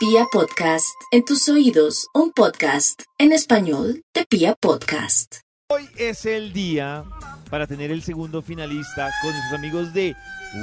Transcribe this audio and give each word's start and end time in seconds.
Pia 0.00 0.24
Podcast, 0.32 0.98
en 1.10 1.26
tus 1.26 1.46
oídos, 1.50 2.08
un 2.14 2.32
podcast 2.32 3.02
en 3.18 3.32
español 3.32 4.02
de 4.14 4.24
Pia 4.24 4.54
Podcast. 4.58 5.40
Hoy 5.68 5.90
es 5.98 6.24
el 6.24 6.54
día 6.54 7.04
para 7.50 7.66
tener 7.66 7.90
el 7.90 8.02
segundo 8.02 8.40
finalista 8.40 9.10
con 9.20 9.30
nuestros 9.30 9.58
amigos 9.58 9.92
de 9.92 10.16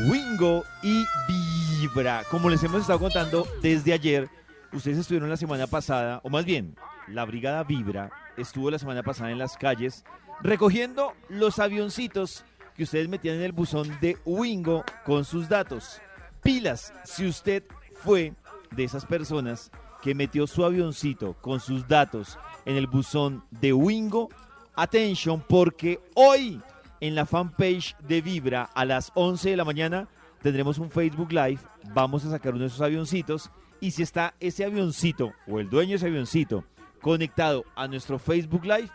Wingo 0.10 0.64
y 0.82 1.06
Vibra. 1.28 2.24
Como 2.32 2.50
les 2.50 2.64
hemos 2.64 2.82
estado 2.82 2.98
contando 2.98 3.48
desde 3.62 3.94
ayer, 3.94 4.28
ustedes 4.74 4.98
estuvieron 4.98 5.30
la 5.30 5.38
semana 5.38 5.68
pasada, 5.68 6.20
o 6.24 6.30
más 6.30 6.44
bien, 6.44 6.76
la 7.08 7.24
Brigada 7.24 7.64
Vibra 7.64 8.10
estuvo 8.38 8.72
la 8.72 8.80
semana 8.80 9.04
pasada 9.04 9.30
en 9.30 9.38
las 9.38 9.56
calles 9.56 10.04
recogiendo 10.42 11.14
los 11.30 11.60
avioncitos 11.60 12.44
que 12.76 12.86
ustedes 12.86 13.08
metían 13.08 13.36
en 13.36 13.44
el 13.44 13.52
buzón 13.52 14.00
de 14.02 14.18
Wingo 14.26 14.84
con 15.06 15.26
sus 15.26 15.48
datos. 15.48 16.02
Pilas, 16.42 16.92
si 17.04 17.28
usted 17.28 17.64
fue 18.04 18.34
de 18.78 18.84
esas 18.84 19.06
personas 19.06 19.72
que 20.02 20.16
metió 20.16 20.48
su 20.48 20.64
avioncito 20.64 21.34
con 21.42 21.60
sus 21.60 21.88
datos 21.88 22.38
en 22.64 22.78
el 22.78 22.88
buzón 22.88 23.44
de 23.50 23.74
Wingo, 23.74 24.30
attention 24.76 25.44
porque 25.50 26.00
hoy 26.14 26.62
en 27.02 27.16
la 27.16 27.26
fanpage 27.26 27.98
de 28.08 28.22
Vibra 28.22 28.70
a 28.76 28.86
las 28.86 29.12
11 29.16 29.50
de 29.50 29.58
la 29.58 29.66
mañana 29.66 30.08
tendremos 30.42 30.78
un 30.78 30.92
Facebook 30.92 31.32
Live, 31.32 31.60
vamos 31.94 32.24
a 32.24 32.30
sacar 32.30 32.54
uno 32.54 32.62
de 32.62 32.68
esos 32.68 32.82
avioncitos 32.82 33.50
y 33.82 33.92
si 33.92 34.04
está 34.04 34.36
ese 34.40 34.64
avioncito 34.64 35.34
o 35.48 35.60
el 35.60 35.70
dueño 35.70 35.90
de 35.90 35.96
ese 35.96 36.08
avioncito 36.08 36.64
conectado 37.02 37.66
a 37.76 37.88
nuestro 37.88 38.20
Facebook 38.20 38.64
Live, 38.64 38.90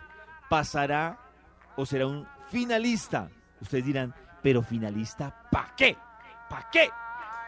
pasará 0.49 1.19
o 1.77 1.85
será 1.85 2.07
un 2.07 2.27
finalista. 2.51 3.31
Ustedes 3.61 3.85
dirán, 3.85 4.15
pero 4.43 4.62
finalista, 4.62 5.35
¿para 5.51 5.75
qué? 5.77 5.97
¿Para 6.49 6.69
qué? 6.71 6.89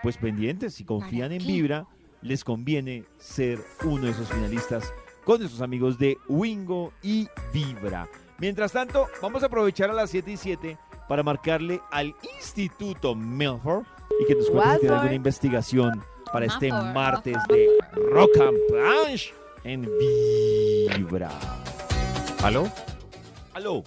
Pues 0.03 0.17
pendientes, 0.17 0.75
si 0.75 0.85
confían 0.85 1.33
en 1.33 1.47
Vibra, 1.47 1.87
les 2.25 2.43
conviene 2.43 3.05
ser 3.19 3.61
uno 3.85 4.07
de 4.07 4.11
esos 4.11 4.29
finalistas 4.29 4.93
con 5.25 5.39
nuestros 5.39 5.63
amigos 5.63 5.99
de 5.99 6.17
Wingo 6.29 6.93
y 7.03 7.29
Vibra. 7.53 8.09
Mientras 8.39 8.73
tanto, 8.73 9.07
vamos 9.23 9.43
a 9.43 9.47
aprovechar 9.47 9.91
a 9.91 9.93
las 9.93 10.11
7 10.11 10.33
y 10.33 10.37
7 10.37 10.79
para 11.09 11.23
marcarle 11.23 11.81
al 11.93 12.15
Instituto 12.37 13.15
Milford 13.15 13.85
y 14.21 14.27
que 14.27 14.35
nos 14.35 14.51
cuente 14.51 14.75
si 14.75 14.81
tiene 14.81 14.95
alguna 14.97 15.15
investigación 15.15 16.03
para 16.33 16.47
este 16.47 16.71
martes 16.73 17.37
de 17.49 17.69
Rock 18.11 18.31
and 18.41 18.59
Planche 18.69 19.33
en 19.63 19.89
Vibra. 20.89 21.31
¿Aló? 22.43 22.69
¿Aló? 23.55 23.85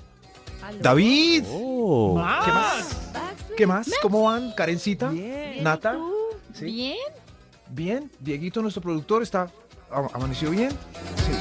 David, 0.80 1.44
Oh. 1.50 2.16
¿qué 2.46 2.52
más? 2.52 3.12
¿Qué 3.58 3.68
más? 3.68 3.92
¿Cómo 4.02 4.24
van? 4.24 4.52
Karencita, 4.54 5.10
Bien. 5.10 5.64
Nata. 5.64 5.98
¿Bien? 6.62 6.98
Bien. 7.70 8.12
Dieguito, 8.20 8.62
nuestro 8.62 8.82
productor, 8.82 9.24
está 9.24 9.52
am- 9.92 10.10
amaneció 10.14 10.50
bien. 10.52 10.72
Sí. 10.72 11.34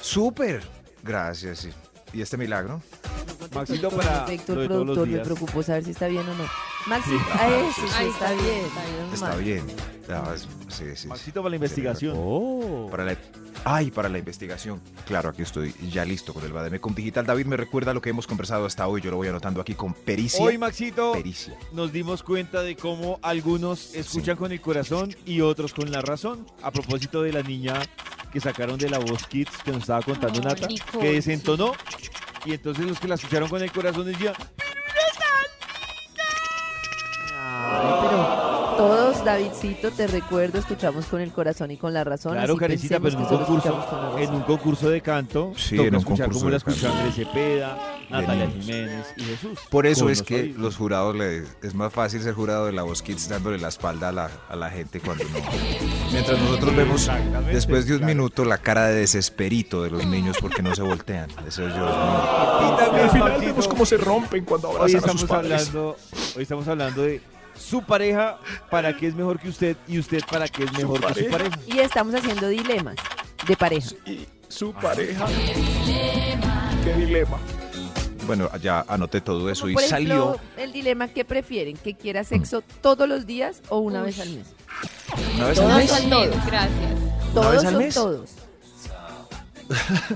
Súper. 0.00 0.62
Gracias. 1.02 1.58
sí. 1.60 1.70
¿Y 2.12 2.22
este 2.22 2.36
milagro? 2.36 2.80
Maxito 3.52 3.90
para 3.90 4.24
Perfecto, 4.24 4.52
el 4.60 4.68
productor, 4.68 5.06
me 5.08 5.14
días. 5.14 5.24
preocupó 5.26 5.62
saber 5.62 5.84
si 5.84 5.90
está 5.90 6.06
bien 6.06 6.22
o 6.28 6.34
no. 6.34 6.44
Maxi, 6.86 7.10
Sí. 7.10 7.16
a 7.32 7.48
eso 7.48 7.72
sí, 7.74 7.94
Ahí 7.96 8.06
está 8.08 8.32
está 8.32 8.42
bien. 8.42 8.44
bien, 8.44 8.66
está 8.66 8.82
bien. 8.84 9.12
Está 9.14 9.28
mal. 9.28 9.42
bien. 9.42 9.66
Ah, 10.10 10.32
es- 10.34 10.42
sí, 10.68 10.84
sí, 10.90 10.96
sí. 10.96 11.08
Maxito 11.08 11.40
para 11.42 11.50
la 11.50 11.56
investigación. 11.56 12.88
Para 12.90 13.04
la, 13.04 13.16
ay, 13.64 13.90
para 13.90 14.08
la 14.08 14.18
investigación. 14.18 14.80
Claro, 15.06 15.30
aquí 15.30 15.42
estoy 15.42 15.74
ya 15.90 16.04
listo 16.04 16.32
con 16.32 16.44
el 16.44 16.52
Bademecum 16.52 16.94
Digital. 16.94 17.26
David 17.26 17.46
me 17.46 17.56
recuerda 17.56 17.94
lo 17.94 18.00
que 18.00 18.10
hemos 18.10 18.26
conversado 18.26 18.66
hasta 18.66 18.86
hoy. 18.86 19.00
Yo 19.00 19.10
lo 19.10 19.16
voy 19.16 19.28
anotando 19.28 19.60
aquí 19.60 19.74
con 19.74 19.94
pericia. 19.94 20.44
Hoy, 20.44 20.58
Maxito, 20.58 21.12
pericia. 21.12 21.54
nos 21.72 21.92
dimos 21.92 22.22
cuenta 22.22 22.62
de 22.62 22.76
cómo 22.76 23.18
algunos 23.22 23.94
escuchan 23.94 24.36
con 24.36 24.52
el 24.52 24.60
corazón 24.60 25.14
y 25.26 25.40
otros 25.40 25.74
con 25.74 25.90
la 25.90 26.00
razón. 26.00 26.46
A 26.62 26.70
propósito 26.70 27.22
de 27.22 27.32
la 27.32 27.42
niña 27.42 27.74
que 28.32 28.40
sacaron 28.40 28.78
de 28.78 28.90
la 28.90 28.98
voz 28.98 29.26
Kids 29.26 29.50
que 29.64 29.70
nos 29.70 29.82
estaba 29.82 30.02
contando 30.02 30.40
Nata, 30.40 30.66
Nicole, 30.66 31.04
que 31.04 31.12
desentonó. 31.12 31.72
Y 32.44 32.52
entonces 32.52 32.84
los 32.84 32.98
que 32.98 33.08
la 33.08 33.14
escucharon 33.14 33.48
con 33.48 33.62
el 33.62 33.72
corazón 33.72 34.06
decían, 34.06 34.34
Davidcito, 39.24 39.90
te 39.90 40.06
recuerdo, 40.06 40.58
escuchamos 40.58 41.06
con 41.06 41.20
el 41.20 41.32
corazón 41.32 41.70
y 41.70 41.76
con 41.76 41.94
la 41.94 42.04
razón. 42.04 42.34
claro, 42.34 42.56
Karencita, 42.56 43.00
pero 43.00 43.16
en 43.16 43.22
un 43.22 43.26
concurso, 43.26 44.16
en 44.18 44.34
un 44.34 44.42
concurso 44.42 44.90
de 44.90 45.00
canto, 45.00 45.52
Sí, 45.56 45.76
toca 45.76 45.88
en 45.88 45.94
un 45.94 46.00
escuchar 46.00 46.26
concurso 46.26 46.40
cómo 46.40 46.50
la 46.50 46.56
escuchó 46.58 46.92
Andrés 46.92 47.14
Cepeda, 47.14 47.78
Natalia 48.10 48.46
niños. 48.46 48.64
Jiménez 48.64 49.14
y 49.16 49.22
Jesús. 49.24 49.58
Por 49.70 49.86
eso 49.86 50.10
es 50.10 50.18
los 50.18 50.26
que 50.26 50.54
los 50.56 50.76
jurados 50.76 51.16
le, 51.16 51.44
es 51.62 51.74
más 51.74 51.92
fácil 51.92 52.22
ser 52.22 52.34
jurado 52.34 52.66
de 52.66 52.72
la 52.72 52.82
voz 52.82 53.02
Kids 53.02 53.28
dándole 53.28 53.58
la 53.58 53.68
espalda 53.68 54.10
a 54.10 54.12
la, 54.12 54.30
a 54.48 54.56
la 54.56 54.70
gente 54.70 55.00
cuando 55.00 55.24
no. 55.24 55.40
Mientras 56.12 56.38
nosotros 56.40 56.76
vemos 56.76 57.10
después 57.50 57.86
de 57.86 57.94
un 57.94 57.98
claro. 57.98 58.14
minuto 58.14 58.44
la 58.44 58.58
cara 58.58 58.86
de 58.86 58.96
desesperito 59.00 59.82
de 59.82 59.90
los 59.90 60.06
niños 60.06 60.36
porque 60.40 60.62
no 60.62 60.74
se 60.74 60.82
voltean. 60.82 61.30
Eso 61.46 61.66
es 61.66 61.74
Dios 61.74 61.86
mío. 61.86 62.74
Y 62.74 62.76
también, 62.76 63.18
Maxito, 63.18 63.86
se 63.86 63.96
rompen 63.96 64.44
cuando 64.44 64.70
Hoy 64.70 64.94
estamos 64.94 65.30
hablando, 65.30 65.96
hoy 66.36 66.42
estamos 66.42 66.68
hablando 66.68 67.02
de 67.02 67.20
su 67.56 67.82
pareja 67.82 68.38
para 68.70 68.96
qué 68.96 69.08
es 69.08 69.14
mejor 69.14 69.38
que 69.38 69.48
usted 69.48 69.76
y 69.86 69.98
usted 69.98 70.20
para 70.30 70.48
qué 70.48 70.64
es 70.64 70.72
mejor 70.72 71.00
que 71.06 71.24
su 71.24 71.30
pareja. 71.30 71.58
Y 71.66 71.78
estamos 71.78 72.14
haciendo 72.14 72.48
dilemas 72.48 72.96
de 73.46 73.56
pareja. 73.56 73.90
Y 74.06 74.26
su 74.48 74.72
pareja. 74.72 75.26
Qué 76.84 76.92
dilema. 76.94 77.38
Bueno, 78.26 78.48
ya 78.58 78.84
anoté 78.88 79.20
todo 79.20 79.50
eso 79.50 79.68
y 79.68 79.74
Por 79.74 79.82
salió 79.82 80.38
el 80.56 80.72
dilema 80.72 81.08
que 81.08 81.24
prefieren, 81.26 81.76
que 81.76 81.94
quiera 81.94 82.24
sexo 82.24 82.62
todos 82.80 83.06
los 83.08 83.26
días 83.26 83.60
o 83.68 83.78
una 83.80 84.00
vez 84.02 84.18
al 84.20 84.30
mes. 84.30 84.46
una 85.36 85.46
vez 85.48 85.58
al 85.58 85.64
Una 85.66 85.76
mes. 85.76 85.92
mes, 85.92 86.46
gracias. 86.46 86.92
Todos 87.34 87.52
vez 87.52 87.64
al 87.64 87.72
son 87.72 87.82
mes? 87.82 87.94
todos. 87.94 88.30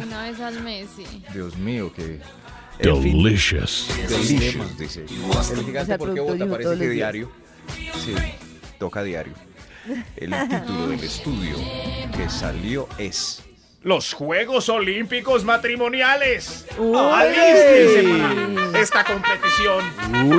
Una 0.06 0.22
vez 0.22 0.40
al 0.40 0.60
mes, 0.62 0.88
sí. 0.96 1.24
Dios 1.32 1.56
mío, 1.56 1.90
fin, 1.94 2.20
Delicious. 2.78 3.88
delicious, 4.08 4.78
dice. 4.78 5.04
El 5.52 5.64
gigante 5.64 5.98
porque 5.98 6.20
vota 6.20 6.46
parece 6.46 6.78
que 6.78 6.88
diario. 6.88 7.30
Sí, 8.04 8.14
toca 8.78 9.02
diario. 9.02 9.34
El 10.16 10.30
título 10.48 10.88
del 10.88 11.02
estudio 11.02 11.56
que 12.14 12.28
salió 12.28 12.88
es 12.98 13.42
Los 13.82 14.12
Juegos 14.12 14.68
Olímpicos 14.68 15.44
Matrimoniales. 15.44 16.66
Alístense 16.78 18.04
para 18.04 18.78
esta 18.80 19.04
competición 19.04 19.84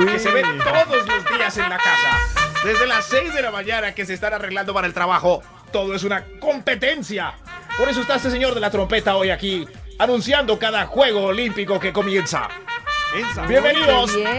que 0.06 0.18
se 0.18 0.30
ve 0.30 0.42
todos 0.42 1.06
los 1.06 1.38
días 1.38 1.56
en 1.58 1.68
la 1.68 1.78
casa. 1.78 2.18
Desde 2.64 2.86
las 2.86 3.06
6 3.06 3.34
de 3.34 3.42
la 3.42 3.50
mañana 3.50 3.94
que 3.94 4.06
se 4.06 4.14
están 4.14 4.32
arreglando 4.34 4.72
para 4.72 4.86
el 4.86 4.94
trabajo. 4.94 5.42
Todo 5.72 5.94
es 5.94 6.04
una 6.04 6.24
competencia. 6.40 7.34
Por 7.76 7.88
eso 7.88 8.00
está 8.00 8.16
este 8.16 8.30
señor 8.30 8.54
de 8.54 8.60
la 8.60 8.70
trompeta 8.70 9.16
hoy 9.16 9.30
aquí, 9.30 9.66
anunciando 10.00 10.58
cada 10.58 10.86
Juego 10.86 11.24
Olímpico 11.26 11.78
que 11.78 11.92
comienza. 11.92 12.48
Bienvenidos 13.46 14.14
bien. 14.14 14.30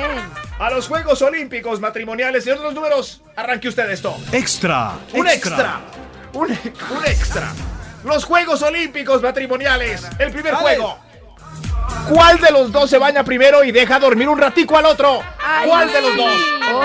a 0.59 0.69
los 0.71 0.87
Juegos 0.87 1.21
Olímpicos 1.21 1.79
Matrimoniales. 1.79 2.45
De 2.45 2.55
los 2.55 2.73
números, 2.73 3.21
arranque 3.35 3.67
usted 3.67 3.87
esto. 3.91 4.17
Extra. 4.31 4.93
Un 5.13 5.27
extra. 5.27 5.81
Un, 6.33 6.49
un 6.49 7.05
extra. 7.05 7.53
Los 8.03 8.25
Juegos 8.25 8.63
Olímpicos 8.63 9.21
matrimoniales. 9.21 10.03
El 10.17 10.31
primer 10.31 10.53
Dale. 10.53 10.63
juego. 10.63 10.97
¿Cuál 12.09 12.39
de 12.39 12.49
los 12.51 12.71
dos 12.71 12.89
se 12.89 12.97
baña 12.97 13.23
primero 13.23 13.63
y 13.63 13.71
deja 13.71 13.99
dormir 13.99 14.27
un 14.29 14.39
ratico 14.39 14.77
al 14.77 14.85
otro? 14.87 15.21
Ay, 15.45 15.69
¿Cuál 15.69 15.91
de 15.91 16.01
los 16.01 16.17
dos? 16.17 16.31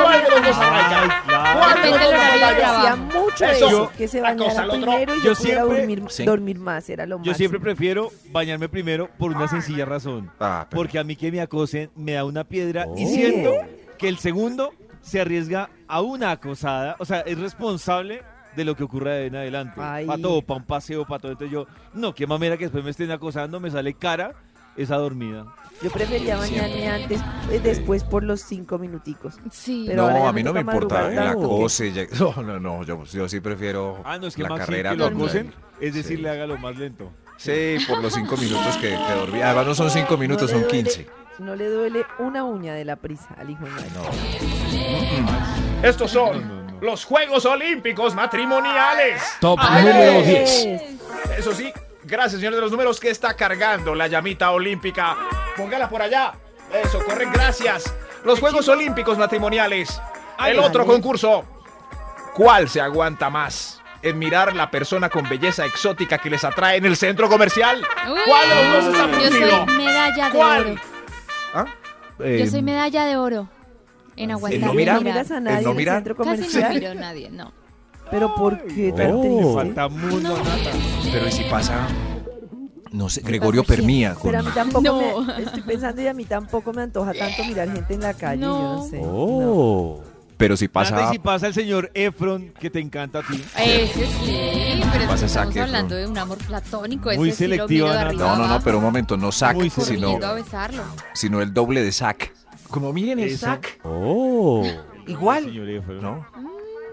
¿Cuál 0.03 0.22
de 0.22 0.31
los 0.31 0.43
dos 0.44 0.56
arranca? 0.58 1.22
¿Cuál 1.58 1.82
de 1.82 1.91
los 1.91 2.00
dos 2.00 2.08
horario 2.08 2.38
de 2.38 2.44
arranca? 2.44 2.60
trabajo. 2.60 2.81
Hacía 2.81 3.16
mucho 3.45 3.53
Eso. 3.53 3.67
eso, 3.67 3.93
que 3.97 4.09
se 4.09 4.21
bañara 4.21 4.69
primero 4.69 5.15
y 5.15 5.19
Yo 5.19 5.33
yo, 5.33 5.35
pudiera 5.35 5.63
siempre- 5.63 5.79
dormir, 5.79 6.03
Sí. 6.09 6.25
dormir 6.25 6.59
más, 6.59 6.89
era 6.89 7.07
lo 7.07 7.17
Yo 7.17 7.19
máximo. 7.19 7.35
siempre 7.37 7.61
prefiero 7.61 8.11
bañarme 8.31 8.69
primero 8.69 9.09
por 9.19 9.31
una 9.33 9.49
sencilla 9.49 9.85
razón. 9.85 10.31
Ah, 10.41 10.67
Porque 10.71 10.99
a 10.99 11.05
mí 11.05 11.17
que 11.17 11.31
me 11.31 11.41
acosen 11.41 11.91
me 11.97 12.13
da 12.13 12.25
una 12.25 12.45
piedra 12.45 12.87
y 12.97 13.05
Oh. 13.05 13.09
siento 13.09 13.51
que 13.99 14.09
el 14.09 14.19
segundo 14.19 14.73
se 15.03 15.21
arriesga 15.21 15.71
a 15.89 16.01
una 16.01 16.33
acosada. 16.33 16.97
O 16.99 17.05
sea, 17.05 17.21
es 17.21 17.39
responsable 17.39 18.23
de 18.57 18.65
lo 18.65 18.75
que 18.75 18.85
ocurra 18.85 19.13
de 19.13 19.27
en 19.27 19.37
adelante. 19.37 19.75
Ay. 19.83 20.06
Para 20.06 20.21
todo, 20.21 20.43
para 20.43 20.61
un 20.61 20.67
paseo, 20.67 21.05
para 21.06 21.21
todo. 21.21 21.32
Entonces 21.32 21.53
yo, 21.53 21.67
no, 21.94 22.15
qué 22.15 22.27
mamera 22.27 22.56
que 22.56 22.65
después 22.65 22.82
me 22.82 22.91
estén 22.91 23.11
acosando, 23.11 23.61
me 23.61 23.71
sale 23.71 23.94
cara 23.94 24.35
esa 24.76 24.96
dormida. 24.96 25.46
Yo 25.82 25.90
prefería 25.90 26.37
bañarme 26.38 26.88
antes, 26.88 27.20
eh, 27.50 27.61
después 27.62 28.02
por 28.02 28.23
los 28.23 28.40
cinco 28.40 28.78
minuticos. 28.78 29.34
Sí. 29.52 29.84
Pero 29.87 30.11
no, 30.11 30.26
a 30.26 30.32
mí 30.32 30.43
no 30.43 30.55
me 30.55 30.61
importa 30.61 30.94
madrugar 31.02 31.25
la 31.26 31.32
tanto. 31.32 31.49
cose. 31.49 31.93
ya- 31.93 32.06
No, 32.19 32.43
no, 32.43 32.58
no, 32.61 32.82
yo, 32.82 33.05
yo 33.05 33.28
sí 33.28 33.40
prefiero 33.40 34.00
Ah, 34.05 34.19
no, 34.19 34.26
es 34.26 34.34
que 34.37 34.43
la 34.43 34.49
Maxi, 34.49 34.64
carrera. 34.67 34.90
que 34.93 34.96
lo 34.96 35.06
acosen, 35.06 35.52
el- 35.81 35.87
es 35.88 35.94
decir, 35.94 36.17
Sí. 36.17 36.23
le 36.23 36.31
haga 36.31 36.46
lo 36.46 36.56
más 36.58 36.76
lento. 36.78 37.11
Sí, 37.37 37.76
por 37.87 38.02
los 38.02 38.14
cinco 38.14 38.37
minutos 38.38 38.76
que, 38.78 38.88
que 38.88 39.14
dormí. 39.20 39.43
Además 39.43 39.67
no 39.67 39.75
son 39.75 39.90
cinco 39.90 40.17
minutos, 40.17 40.50
No 40.50 40.61
son 40.61 40.69
quince. 40.69 41.06
No 41.38 41.55
le 41.55 41.69
duele 41.69 42.06
una 42.19 42.44
uña 42.44 42.72
de 42.72 42.87
la 42.87 42.96
prisa 42.96 43.29
al 43.37 43.50
hijo 43.50 43.62
de 43.67 43.70
madre. 43.70 43.90
No. 43.94 45.87
Estos 45.87 46.11
son 46.11 46.40
No, 46.49 46.55
no, 46.62 46.70
no. 46.72 46.81
los 46.81 47.05
Juegos 47.05 47.44
Olímpicos 47.44 48.14
matrimoniales. 48.14 49.22
Top 49.40 49.58
Ay, 49.61 49.84
número 49.84 50.12
ay, 50.12 50.25
10. 50.25 51.38
Eso 51.38 51.52
sí, 51.52 51.70
gracias, 52.06 52.41
señor 52.41 52.55
de 52.55 52.61
los 52.61 52.70
números, 52.70 52.99
que 53.00 53.11
está 53.11 53.35
cargando 53.35 53.94
la 53.94 54.06
llamita 54.06 54.50
olímpica. 54.50 55.17
Póngala 55.56 55.88
por 55.88 56.03
allá. 56.03 56.32
Eso, 56.85 57.05
corren, 57.05 57.31
gracias. 57.32 57.93
Los 58.25 58.41
Juegos 58.41 58.69
Olímpicos 58.69 59.19
matrimoniales. 59.19 60.00
El 60.44 60.58
otro 60.58 60.85
vale. 60.85 60.94
concurso. 61.00 61.44
¿Cuál 62.35 62.69
se 62.69 62.81
aguanta 62.81 63.31
más? 63.31 63.81
en 64.03 64.19
mirar 64.20 64.55
la 64.55 64.70
persona 64.70 65.08
con 65.08 65.29
belleza 65.29 65.64
exótica 65.64 66.19
que 66.19 66.31
les 66.31 66.44
atrae 66.44 66.76
en 66.76 66.85
el 66.87 66.97
centro 66.97 67.29
comercial. 67.29 67.82
Uy, 68.08 68.20
¿Cuál 68.26 68.49
de 68.49 68.55
los 68.55 68.85
dos 68.85 68.94
está 68.94 69.20
Yo 69.20 69.31
soy 69.67 69.76
medalla 69.76 70.25
de 70.26 70.31
¿Cuál? 70.37 70.62
oro. 70.67 70.75
¿Ah? 71.55 71.64
Yo 72.19 72.25
Eh, 72.25 72.47
soy 72.49 72.62
medalla 72.62 73.05
de 73.06 73.17
oro. 73.17 73.49
En 74.14 74.31
aguantar 74.31 74.61
no 74.69 74.75
mirar? 74.75 74.97
¿No 74.97 75.00
miras 75.00 75.31
a 75.32 75.41
nadie 75.41 75.56
no 75.56 75.62
en 75.62 75.69
el 75.70 75.76
mirar? 75.76 75.97
centro 75.97 76.14
Casi 76.14 76.29
no 76.29 76.37
comercial? 76.37 76.75
miro 76.75 76.91
a 76.91 76.94
nadie, 76.94 77.31
no. 77.31 77.53
Pero 78.11 78.35
¿por 78.35 78.62
qué 78.67 78.88
tan 78.93 79.06
Pero- 79.06 79.20
triste? 79.20 79.55
Falta 79.55 79.88
mundo, 79.88 80.29
No. 80.31 80.37
Nata. 80.38 80.70
Pero 81.12 81.29
¿y 81.29 81.32
si 81.32 81.44
pasa? 81.44 81.87
No 82.93 83.08
sé, 83.08 83.20
Gregorio 83.20 83.64
Permía 83.64 84.14
con... 84.14 84.31
Pero 84.31 84.38
a 84.38 84.43
mí 84.43 84.50
tampoco 84.55 84.82
No. 84.82 85.23
me, 85.23 85.43
estoy 85.43 85.62
pensando 85.62 86.00
y 86.03 86.06
a 86.06 86.14
mí 86.14 86.25
tampoco 86.25 86.73
me 86.73 86.82
antoja 86.82 87.12
tanto 87.12 87.44
mirar 87.44 87.70
gente 87.70 87.94
en 87.94 88.00
la 88.00 88.14
calle, 88.14 88.43
yo 88.43 88.49
no 88.49 88.76
No. 88.76 88.88
sé. 88.88 89.00
Oh. 89.05 90.00
Pero 90.37 90.56
si 90.56 90.67
Nata, 90.67 90.73
pasa... 90.75 91.08
y 91.08 91.12
si 91.12 91.19
pasa 91.19 91.47
el 91.49 91.55
señor 91.55 91.91
Efron 91.94 92.53
que 92.61 92.70
te 92.70 92.79
encanta 92.79 93.20
a 93.20 93.23
ti. 93.23 93.43
Ese 93.58 94.06
sí, 94.06 94.81
pero 94.93 95.06
Pasa 95.08 95.26
estamos 95.26 95.50
Efron. 95.56 95.64
hablando 95.64 95.94
de 95.97 96.06
un 96.06 96.17
amor 96.19 96.38
platónico. 96.38 97.11
Muy 97.17 97.31
ese 97.31 97.44
sí 97.44 97.44
Nata. 97.88 98.00
arriba 98.03 98.37
No, 98.37 98.43
no, 98.43 98.49
no, 98.49 98.61
pero 98.62 98.79
un 98.79 98.85
momento, 98.85 99.17
no 99.17 99.32
Zac, 99.32 99.56
Muy 99.56 99.69
sino, 99.70 100.19
sino 101.14 101.41
el 101.43 101.53
doble 101.55 101.82
de 101.82 101.91
Zac. 101.93 102.32
Como 102.69 102.93
miren 102.93 103.19
el 103.20 103.29
Eso. 103.31 103.47
sac. 103.47 103.79
Oh. 103.85 104.62
Igual. 105.06 105.44
Señor 105.44 105.69
Efron. 105.70 106.03
¿no? 106.03 106.26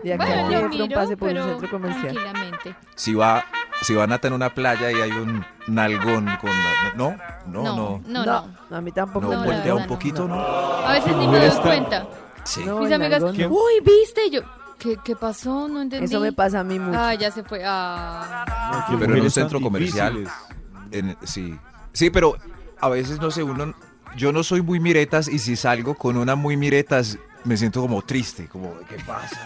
De 0.04 0.14
aquí 0.14 0.24
a 0.24 0.36
Bueno, 0.52 0.70
miro, 0.70 0.96
pase 0.96 1.18
por 1.18 1.30
un 1.30 1.36
centro 1.50 1.70
comercial. 1.70 2.14
tranquilamente. 2.14 2.76
Si 2.96 3.14
va, 3.14 3.44
si 3.82 3.94
va 3.94 4.06
Nata 4.08 4.28
en 4.28 4.34
una 4.34 4.54
playa 4.54 4.92
y 4.92 4.96
hay 4.96 5.12
un 5.12 5.46
nalgón 5.68 6.26
con... 6.42 6.52
No, 6.96 7.16
no, 7.48 7.64
no. 7.64 8.02
no, 8.06 8.26
no. 8.26 8.76
a 8.78 8.82
mí 8.82 8.92
tampoco 8.92 9.28
No, 9.28 9.38
voltea 9.38 9.56
verdad 9.60 9.76
un 9.76 9.82
no. 9.84 9.88
poquito, 9.88 10.28
¿no? 10.28 10.36
A 10.40 10.92
veces 10.94 11.16
ni 11.16 11.28
me 11.28 11.40
doy 11.40 11.62
cuenta. 11.62 12.08
Sí. 12.44 12.64
No, 12.66 12.80
Mis 12.80 12.92
amigas, 12.92 13.22
nalgón 13.24 13.52
uy, 13.52 13.74
¿viste? 13.84 14.28
Y 14.28 14.32
Yo, 14.32 14.42
¿qué, 14.78 14.98
qué 15.04 15.16
pasó? 15.16 15.68
No 15.68 15.82
entendí. 15.82 16.06
Eso 16.06 16.20
me 16.20 16.34
pasa 16.34 16.60
a 16.60 16.64
mí 16.64 16.78
mucho. 16.78 17.00
Ah, 17.00 17.14
ya 17.16 17.32
se 17.32 17.44
fue. 17.44 17.62
Ah. 17.66 18.86
Pero 19.00 19.16
en 19.16 19.22
un 19.22 19.32
centro 19.32 19.60
comercial. 19.62 20.14
difíciles. 20.16 20.34
En- 20.92 21.18
sí. 21.24 21.58
Sí, 21.94 22.10
pero 22.10 22.36
a 22.80 22.90
veces, 22.90 23.20
no 23.20 23.32
sé, 23.32 23.44
uno... 23.44 23.74
Yo 24.16 24.32
no 24.32 24.44
soy 24.44 24.62
muy 24.62 24.80
miretas 24.80 25.28
y 25.28 25.40
si 25.40 25.56
salgo 25.56 25.96
con 25.96 26.18
una 26.18 26.36
muy 26.36 26.56
miretas 26.56 27.18
me 27.46 27.58
siento 27.58 27.82
como 27.82 28.04
triste, 28.04 28.48
como, 28.48 28.72
¿qué 28.88 28.98
pasa? 29.08 29.40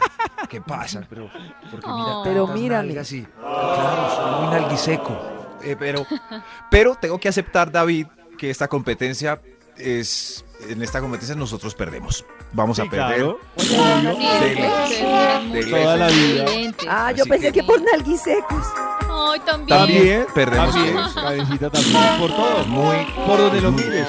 ¿Qué 0.50 0.62
pasa? 0.62 1.04
Pero, 1.10 1.30
porque 1.72 1.88
mira. 1.88 2.16
Pero 2.24 2.48
nalgas 2.56 3.12
y- 3.12 3.24
claro, 3.24 4.10
soy 4.16 4.42
muy 4.46 4.56
nalguiseco. 4.60 5.22
Eh, 5.64 5.76
pero, 5.78 6.06
pero 6.72 6.96
tengo 6.96 7.20
que 7.20 7.28
aceptar, 7.30 7.72
David, 7.72 8.08
que 8.38 8.50
esta 8.50 8.68
competencia 8.68 9.42
es... 9.78 10.44
En 10.70 10.82
esta 10.82 11.00
competencia 11.02 11.36
nosotros 11.36 11.76
perdemos. 11.76 12.26
Vamos 12.52 12.78
Sí, 12.78 12.82
a 12.84 12.90
perder. 12.90 13.18
claro. 13.18 13.40
Toda 15.70 15.98
la 15.98 16.08
vida. 16.08 16.46
Ah, 16.90 17.12
yo 17.12 17.24
Así 17.24 17.30
pensé 17.30 17.48
que- 17.52 17.60
que 17.60 17.64
por 17.64 17.82
nalguisecos. 17.82 18.64
Ay, 19.10 19.40
también. 19.42 19.68
También. 19.80 20.26
Perdemos 20.34 20.74
También. 20.74 20.96
todos. 20.96 21.14
Karencita 21.14 21.70
también. 21.70 21.98
Por 22.20 22.30
todo. 22.32 22.66
Muy, 22.66 22.96
Por 23.26 23.38
donde 23.38 23.62
lo 23.62 23.72
mires. 23.72 24.08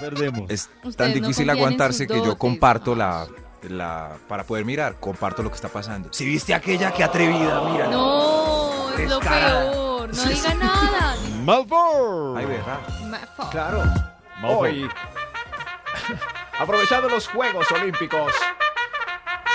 Perdemos. 0.00 0.50
Es 0.50 0.68
Ustedes 0.76 0.96
tan 0.96 1.12
difícil 1.12 1.50
aguantarse 1.50 2.06
que 2.06 2.16
yo 2.16 2.36
comparto 2.38 2.94
la, 2.94 3.26
la... 3.62 4.16
Para 4.28 4.44
poder 4.44 4.64
mirar, 4.64 4.96
comparto 5.00 5.42
lo 5.42 5.48
que 5.50 5.56
está 5.56 5.68
pasando. 5.68 6.08
Si 6.12 6.24
viste 6.24 6.54
aquella, 6.54 6.92
qué 6.92 7.04
atrevida, 7.04 7.60
mira. 7.62 7.86
No, 7.88 8.90
es 8.96 9.08
lo 9.10 9.20
peor. 9.20 10.14
No 10.14 10.24
diga 10.24 10.54
nada. 10.54 11.16
Malfour. 11.44 12.38
Ay, 12.38 12.44
verdad. 12.46 12.78
Ma- 13.06 13.48
Claro. 13.50 13.82
Malfour. 14.40 14.66
Hoy, 14.68 14.88
aprovechando 16.58 17.08
los 17.08 17.28
Juegos 17.28 17.70
Olímpicos, 17.72 18.32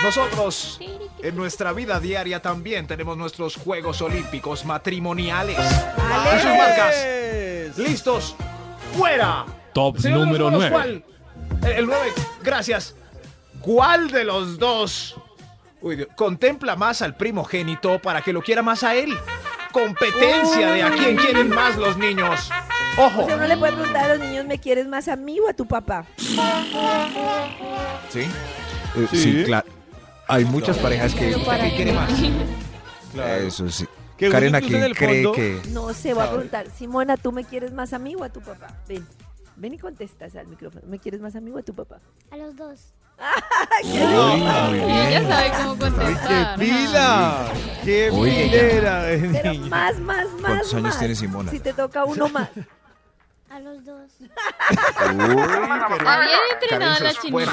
nosotros 0.03 0.79
en 1.21 1.35
nuestra 1.35 1.71
vida 1.73 1.99
diaria 1.99 2.41
también 2.41 2.87
tenemos 2.87 3.17
nuestros 3.17 3.55
Juegos 3.55 4.01
Olímpicos 4.01 4.65
matrimoniales. 4.65 5.57
Sus 5.57 6.51
marcas. 6.57 6.95
¿Listos? 7.77 8.35
¡Fuera! 8.97 9.45
Top 9.73 9.97
Señor 9.97 10.19
número 10.19 10.51
números, 10.51 10.71
9. 10.71 11.03
¿cuál? 11.61 11.71
El 11.75 11.85
9, 11.87 12.13
gracias. 12.43 12.95
¿Cuál 13.63 14.09
de 14.11 14.23
los 14.25 14.59
dos 14.59 15.15
uy, 15.81 15.95
Dios, 15.97 16.09
contempla 16.15 16.75
más 16.75 17.01
al 17.01 17.15
primogénito 17.15 17.99
para 17.99 18.21
que 18.21 18.31
lo 18.33 18.41
quiera 18.41 18.61
más 18.61 18.83
a 18.83 18.93
él? 18.95 19.13
Competencia 19.71 20.71
de 20.71 20.83
a 20.83 20.91
quién 20.91 21.15
quieren 21.17 21.49
más 21.49 21.75
los 21.77 21.97
niños. 21.97 22.49
Ojo. 22.97 23.23
O 23.23 23.25
sea, 23.25 23.37
uno 23.37 23.47
le 23.47 23.57
puede 23.57 23.73
preguntar 23.73 24.03
a 24.11 24.15
los 24.15 24.19
niños, 24.27 24.45
¿me 24.45 24.59
quieres 24.59 24.87
más 24.87 25.07
a 25.07 25.15
mí 25.15 25.39
o 25.39 25.49
a 25.49 25.53
tu 25.53 25.65
papá? 25.65 26.05
¿Sí? 28.09 28.19
Eh, 28.21 29.07
Sí. 29.09 29.17
sí, 29.23 29.43
claro. 29.45 29.67
Hay 30.27 30.45
muchas 30.45 30.77
parejas 30.77 31.13
que... 31.15 31.35
Para 31.45 31.63
¿Quién 31.63 31.75
quiere 31.75 31.93
más? 31.93 32.11
Claro. 33.13 33.43
Eso 33.47 33.69
sí. 33.69 33.85
Que 34.17 34.29
Karen, 34.29 34.55
¿a 34.55 34.61
quién 34.61 34.93
cree 34.93 35.23
fondo- 35.23 35.31
que...? 35.33 35.59
No 35.69 35.91
sé, 35.93 36.13
voy 36.13 36.23
a 36.23 36.29
preguntar, 36.29 36.67
Simona, 36.77 37.17
¿tú 37.17 37.31
me 37.31 37.43
quieres 37.43 37.73
más 37.73 37.93
a 37.93 37.99
mí 37.99 38.15
o 38.15 38.23
a 38.23 38.29
tu 38.29 38.41
papá? 38.41 38.67
Ven, 38.87 39.05
ven 39.55 39.73
y 39.73 39.77
contestas 39.79 40.35
al 40.35 40.47
micrófono. 40.47 40.83
¿Me 40.87 40.99
quieres 40.99 41.19
más 41.19 41.35
a 41.35 41.41
mí 41.41 41.51
o 41.51 41.57
a 41.57 41.63
tu 41.63 41.73
papá? 41.73 41.99
A 42.31 42.37
los 42.37 42.55
dos. 42.55 42.93
Uy, 43.83 43.89
muy 43.89 44.91
Ella 44.91 45.07
bien. 45.09 45.27
sabe 45.27 45.51
cómo 45.57 45.77
contestar. 45.77 46.57
¡Qué 46.57 46.65
pila! 46.65 47.45
¡Qué 47.83 48.09
Oye, 48.11 48.43
pilera 48.45 49.03
de 49.03 49.17
Pero 49.29 49.53
más, 49.67 49.99
más, 49.99 50.25
más, 50.25 50.41
¿Cuántos 50.41 50.73
años 50.73 50.83
más. 50.83 50.99
tiene 50.99 51.15
Simona? 51.15 51.51
Si 51.51 51.59
te 51.59 51.73
toca 51.73 52.05
uno 52.05 52.27
más. 52.29 52.49
A 53.49 53.59
los 53.59 53.85
dos. 53.85 54.11
Está 54.19 55.11
bien 55.11 56.39
entrenada 56.59 56.99
la 56.99 57.13
chinita. 57.13 57.51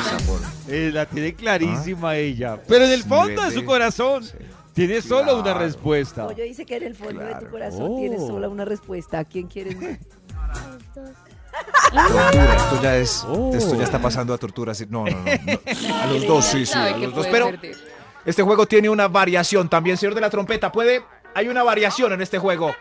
Eh, 0.68 0.90
la 0.92 1.06
tiene 1.06 1.34
clarísima 1.34 2.16
ella. 2.16 2.58
Pero 2.66 2.84
en 2.86 2.92
el 2.92 3.02
fondo 3.04 3.42
de 3.44 3.50
su 3.50 3.64
corazón 3.64 4.24
tiene 4.72 5.02
solo 5.02 5.34
una 5.34 5.42
Claro. 5.42 5.58
respuesta. 5.60 6.26
Pollo 6.26 6.44
dice 6.44 6.64
que 6.64 6.76
en 6.76 6.84
el 6.84 6.94
fondo 6.94 7.20
de 7.20 7.32
tu 7.34 7.38
Claro. 7.40 7.50
corazón 7.50 7.88
Oh. 7.92 7.96
tienes 7.98 8.26
sola 8.26 8.48
una 8.48 8.64
respuesta. 8.64 9.18
¿A 9.18 9.24
quién 9.24 9.46
quieres 9.48 9.76
más? 9.76 9.98
A 10.38 10.68
los 10.68 10.94
dos. 10.94 11.10
Tortura, 11.92 12.54
esto 12.56 12.82
ya 12.82 12.96
es... 12.96 13.26
Oh. 13.28 13.50
Esto 13.54 13.74
ya 13.76 13.84
está 13.84 13.98
pasando 13.98 14.32
a 14.32 14.38
tortura. 14.38 14.72
No, 14.88 15.04
no, 15.04 15.10
no. 15.10 15.24
no. 15.24 16.02
A 16.02 16.06
los 16.06 16.26
dos, 16.26 16.44
sí, 16.44 16.64
sí. 16.66 16.78
A 16.78 16.96
los 16.96 17.14
dos. 17.14 17.26
Pero. 17.26 17.50
Este 18.24 18.42
juego 18.42 18.66
tiene 18.66 18.88
una 18.88 19.08
variación 19.08 19.68
también, 19.68 19.96
señor 19.96 20.14
de 20.14 20.20
la 20.20 20.30
trompeta. 20.30 20.70
Puede, 20.70 21.02
hay 21.34 21.48
una 21.48 21.62
variación 21.62 22.12
en 22.12 22.20
este 22.20 22.38
juego. 22.38 22.74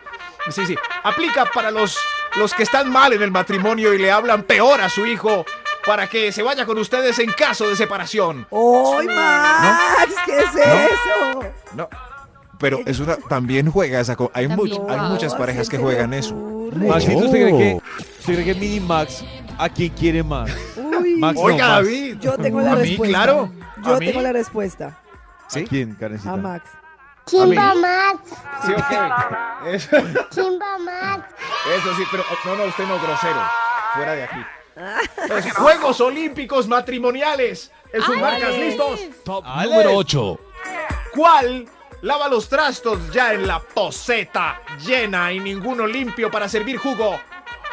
Sí, 0.50 0.66
sí. 0.66 0.76
Aplica 1.02 1.46
para 1.46 1.70
los, 1.70 1.96
los 2.36 2.52
que 2.54 2.62
están 2.62 2.90
mal 2.90 3.12
en 3.12 3.22
el 3.22 3.30
matrimonio 3.30 3.94
y 3.94 3.98
le 3.98 4.10
hablan 4.10 4.42
peor 4.42 4.80
a 4.80 4.88
su 4.88 5.06
hijo 5.06 5.44
para 5.86 6.06
que 6.08 6.30
se 6.30 6.42
vaya 6.42 6.66
con 6.66 6.78
ustedes 6.78 7.18
en 7.18 7.32
caso 7.32 7.68
de 7.68 7.76
separación. 7.76 8.46
¡Ay, 8.50 9.06
Max! 9.06 10.14
¿Qué 10.26 10.38
es 10.38 10.54
eso? 10.54 11.40
No. 11.74 11.88
Pero 12.60 12.80
es 12.86 13.00
una... 13.00 13.16
También 13.16 13.70
juega 13.70 14.00
esa... 14.00 14.16
Hay, 14.34 14.46
mu- 14.48 14.68
También. 14.68 14.82
hay 14.90 15.00
muchas 15.10 15.32
No, 15.32 15.38
parejas 15.38 15.66
¿sí 15.66 15.70
que 15.72 15.78
juegan 15.78 16.12
eso. 16.14 16.34
Maxito, 16.76 17.18
¿usted 17.24 17.30
cree 17.30 17.58
que, 17.58 17.80
usted 18.20 18.34
cree 18.34 18.44
que 18.44 18.54
Minimax 18.54 19.24
a 19.58 19.68
quién 19.68 19.88
quiere 19.94 20.22
más? 20.22 20.50
Uy, 20.76 21.16
Max 21.16 21.34
no, 21.34 21.40
Oiga, 21.40 21.68
Max. 21.68 21.86
David. 21.86 22.16
yo 22.20 22.36
tengo 22.38 22.60
la 22.60 22.72
¿A 22.72 22.76
mí? 22.76 22.82
respuesta. 22.82 23.16
Claro. 23.24 23.52
Yo 23.84 23.94
¿A 23.94 23.98
mí? 23.98 24.06
tengo 24.06 24.20
la 24.22 24.32
respuesta. 24.32 24.98
¿Sí? 25.48 25.60
¿A 25.60 25.64
quién, 25.64 25.94
Karencita? 25.96 26.32
A 26.32 26.36
Max. 26.36 26.70
Kimba 27.26 27.74
Max. 27.74 28.18
Sí, 28.64 28.72
ok. 28.72 29.66
Eso, 29.72 29.96
Kimba 30.30 30.78
Max. 30.78 31.24
eso 31.76 31.94
sí, 31.96 32.02
pero 32.10 32.24
no, 32.44 32.56
no, 32.56 32.64
usted 32.64 32.84
no, 32.86 32.98
grosero. 33.00 33.40
Fuera 33.94 34.12
de 34.14 34.22
aquí. 34.24 34.40
Los 35.28 35.52
Juegos 35.52 36.00
Olímpicos 36.00 36.66
Matrimoniales. 36.68 37.70
En 37.92 38.02
sus 38.02 38.14
Ay, 38.16 38.20
marcas. 38.20 38.54
¿listos? 38.56 39.00
Top 39.24 39.44
Alex. 39.46 39.70
número 39.70 39.94
8. 39.96 40.38
¿Cuál 41.14 41.66
lava 42.02 42.28
los 42.28 42.48
trastos 42.48 43.10
ya 43.12 43.32
en 43.34 43.46
la 43.46 43.60
poseta 43.60 44.62
llena 44.84 45.32
y 45.32 45.40
ninguno 45.40 45.86
limpio 45.86 46.30
para 46.30 46.48
servir 46.48 46.76
jugo? 46.78 47.18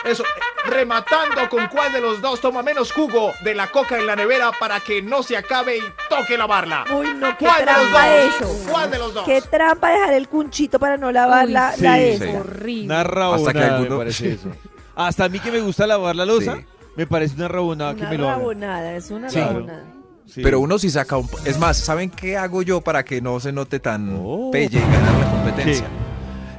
Eso, 0.05 0.23
eh, 0.23 0.69
rematando 0.69 1.49
con 1.49 1.67
cuál 1.67 1.91
de 1.91 1.99
los 1.99 2.21
dos 2.21 2.39
toma 2.39 2.61
menos 2.61 2.91
jugo 2.91 3.33
de 3.43 3.55
la 3.55 3.67
coca 3.67 3.97
en 3.97 4.05
la 4.05 4.15
nevera 4.15 4.51
para 4.57 4.79
que 4.79 5.01
no 5.01 5.23
se 5.23 5.35
acabe 5.35 5.77
y 5.77 5.81
toque 6.07 6.37
lavarla. 6.37 6.85
Uy, 6.93 7.13
no, 7.15 7.35
qué 7.37 7.45
¿Cuál 7.45 7.65
de 7.65 7.65
los 7.65 7.75
trampa 7.89 8.07
dos? 8.09 8.35
eso. 8.35 8.71
¿Cuál 8.71 8.91
de 8.91 8.97
los 8.99 9.13
dos? 9.13 9.25
Qué 9.25 9.41
trampa 9.41 9.89
dejar 9.89 10.13
el 10.13 10.29
cunchito 10.29 10.77
para 10.79 10.97
no 10.97 11.11
lavar 11.11 11.47
Uy, 11.47 11.51
la, 11.53 11.71
sí, 11.73 11.81
la 11.81 11.95
sí. 11.95 12.01
esa. 12.03 12.39
Horrible. 12.39 12.85
Una 12.85 13.01
Hasta 13.01 13.53
que 13.53 13.59
alguno- 13.63 13.89
me 13.89 13.97
parece 13.97 14.31
eso. 14.33 14.49
Hasta 14.95 15.25
a 15.25 15.29
mí 15.29 15.39
que 15.39 15.51
me 15.51 15.59
gusta 15.61 15.87
lavar 15.87 16.15
la 16.15 16.25
losa, 16.25 16.55
Sí. 16.57 16.65
me 16.95 17.07
parece 17.07 17.35
una 17.35 17.47
rabonada 17.47 17.95
que 17.95 18.01
Una 18.01 18.09
me 18.09 18.17
lo 18.17 18.27
hagan. 18.27 18.39
rabonada, 18.39 18.95
es 18.95 19.11
una 19.11 19.29
Sí. 19.29 19.39
rabonada. 19.39 19.83
Sí. 20.27 20.41
Pero 20.43 20.59
uno 20.59 20.77
sí 20.77 20.89
saca 20.89 21.17
un... 21.17 21.27
Es 21.45 21.57
más, 21.57 21.77
¿saben 21.77 22.09
qué 22.09 22.37
hago 22.37 22.61
yo 22.61 22.81
para 22.81 23.03
que 23.05 23.21
no 23.21 23.39
se 23.39 23.51
note 23.51 23.79
tan 23.79 24.19
Oh. 24.21 24.49
pelle 24.51 24.77
y 24.79 24.81
ganar 24.81 25.13
la 25.19 25.31
competencia? 25.31 25.85
¿Qué? 25.85 26.07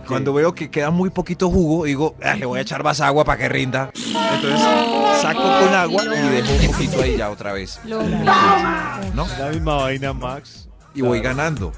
Cuando 0.09 0.33
veo 0.33 0.55
que 0.55 0.71
queda 0.71 0.91
muy 0.91 1.11
poquito 1.11 1.51
jugo, 1.51 1.85
digo, 1.85 2.17
"Ah, 2.25 2.35
le 2.35 2.47
voy 2.47 2.59
a 2.59 2.63
echar 2.63 2.83
más 2.83 2.99
agua 3.03 3.25
para 3.25 3.39
que 3.41 3.49
rinda. 3.51 3.91
Entonces 3.95 4.59
saco 5.21 5.43
con 5.43 5.75
agua 5.75 6.03
y 6.05 6.29
dejo 6.29 6.53
un 6.55 6.73
poquito 6.73 7.03
ahí 7.03 7.17
ya 7.19 7.29
otra 7.29 7.53
vez. 7.53 7.79
¿No? 7.85 8.01
La 9.39 9.51
misma 9.53 9.75
vaina, 9.75 10.13
Max. 10.15 10.69
Y 10.95 11.03
voy 11.03 11.21
ganando. 11.21 11.73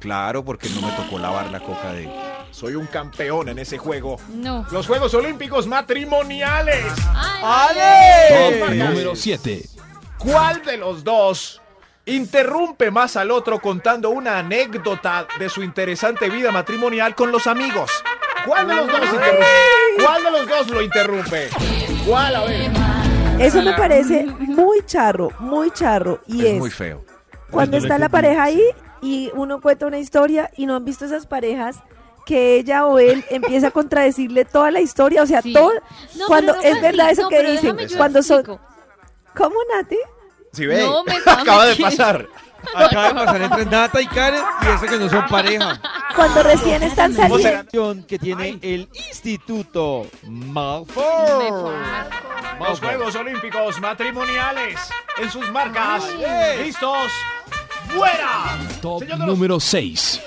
Claro, 0.00 0.44
porque 0.44 0.68
no 0.70 0.82
me 0.86 0.92
tocó 0.94 1.18
lavar 1.20 1.50
la 1.52 1.60
coca 1.60 1.92
de... 1.92 2.10
Soy 2.50 2.74
un 2.74 2.86
campeón 2.86 3.48
en 3.50 3.58
ese 3.60 3.78
juego. 3.78 4.18
No. 4.34 4.66
Los 4.72 4.86
Juegos 4.86 5.14
Olímpicos 5.14 5.66
Matrimoniales. 5.66 6.84
Top 6.94 8.60
Marcas. 8.60 8.76
número 8.90 9.14
7. 9.16 9.62
¿Cuál 10.18 10.62
de 10.64 10.76
los 10.76 11.04
dos 11.04 11.60
interrumpe 12.06 12.90
más 12.90 13.16
al 13.16 13.30
otro 13.30 13.60
contando 13.60 14.10
una 14.10 14.38
anécdota 14.38 15.26
de 15.38 15.48
su 15.48 15.62
interesante 15.62 16.30
vida 16.30 16.52
matrimonial 16.52 17.14
con 17.16 17.32
los 17.32 17.46
amigos. 17.48 17.90
¿Cuál 18.46 18.68
de 18.68 18.74
los 18.76 18.86
dos 18.86 19.00
interrumpe? 19.00 19.46
¿Cuál 20.04 20.22
de 20.22 20.30
los 20.30 20.48
dos 20.48 20.70
lo 20.70 20.82
interrumpe? 20.82 21.48
¿Cuál? 22.06 22.36
A 22.36 22.44
ver. 22.44 22.70
Eso 23.40 23.60
me 23.60 23.72
parece 23.74 24.24
muy 24.26 24.84
charro, 24.86 25.30
muy 25.40 25.70
charro. 25.72 26.20
Y 26.28 26.46
Es 26.46 26.52
es, 26.52 26.58
muy 26.58 26.70
feo. 26.70 27.04
cuando 27.50 27.76
está 27.76 27.98
la 27.98 28.08
pareja 28.08 28.44
ahí 28.44 28.62
y 29.02 29.30
uno 29.34 29.60
cuenta 29.60 29.86
una 29.86 29.98
historia 29.98 30.50
y 30.56 30.66
no 30.66 30.76
han 30.76 30.84
visto 30.84 31.04
esas 31.04 31.26
parejas 31.26 31.76
que 32.24 32.56
ella 32.56 32.86
o 32.86 32.98
él 33.00 33.24
empieza 33.30 33.68
a 33.68 33.70
contradecirle 33.72 34.44
toda 34.44 34.70
la 34.70 34.80
historia, 34.80 35.22
o 35.22 35.26
sea, 35.26 35.42
Sí. 35.42 35.52
todo 35.52 35.70
No, 36.16 36.26
cuando 36.26 36.54
no 36.54 36.62
es 36.62 36.80
verdad 36.80 37.10
eso 37.10 37.22
No, 37.22 37.28
que 37.28 37.42
dicen, 37.42 37.76
cuando 37.96 38.22
son. 38.22 38.44
¿Cómo 39.36 39.56
Nati? 39.74 39.96
Si 40.52 40.66
ve, 40.66 40.80
No, 40.82 41.04
me 41.04 41.14
estaba 41.16 41.42
acaba 41.42 41.64
de 41.66 41.70
metiendo. 41.70 41.96
pasar. 41.96 42.28
Acaba 42.74 43.08
de 43.08 43.14
pasar 43.14 43.42
entre 43.42 43.66
Nata 43.66 44.00
y 44.00 44.06
Karen 44.08 44.42
y 44.62 44.66
eso 44.68 44.86
que 44.86 44.96
no 44.98 45.08
son 45.08 45.26
pareja. 45.28 45.80
Cuando 46.16 46.42
recién 46.42 46.82
están 46.82 47.12
O 47.12 47.14
sea, 47.38 47.64
saliendo. 47.64 48.06
Que 48.08 48.18
tiene 48.18 48.58
el 48.62 48.88
Instituto 48.92 50.06
Malfoy. 50.24 51.04
Los 52.58 52.80
Juegos 52.80 53.14
Olímpicos 53.14 53.80
matrimoniales 53.80 54.80
en 55.18 55.30
sus 55.30 55.48
marcas. 55.52 56.04
Ay. 56.26 56.64
¿Listos? 56.64 57.08
¡Fuera! 57.94 58.58
Top 58.80 59.00
Señor 59.00 59.18
de 59.18 59.26
los- 59.26 59.36
número 59.36 59.60
6. 59.60 60.20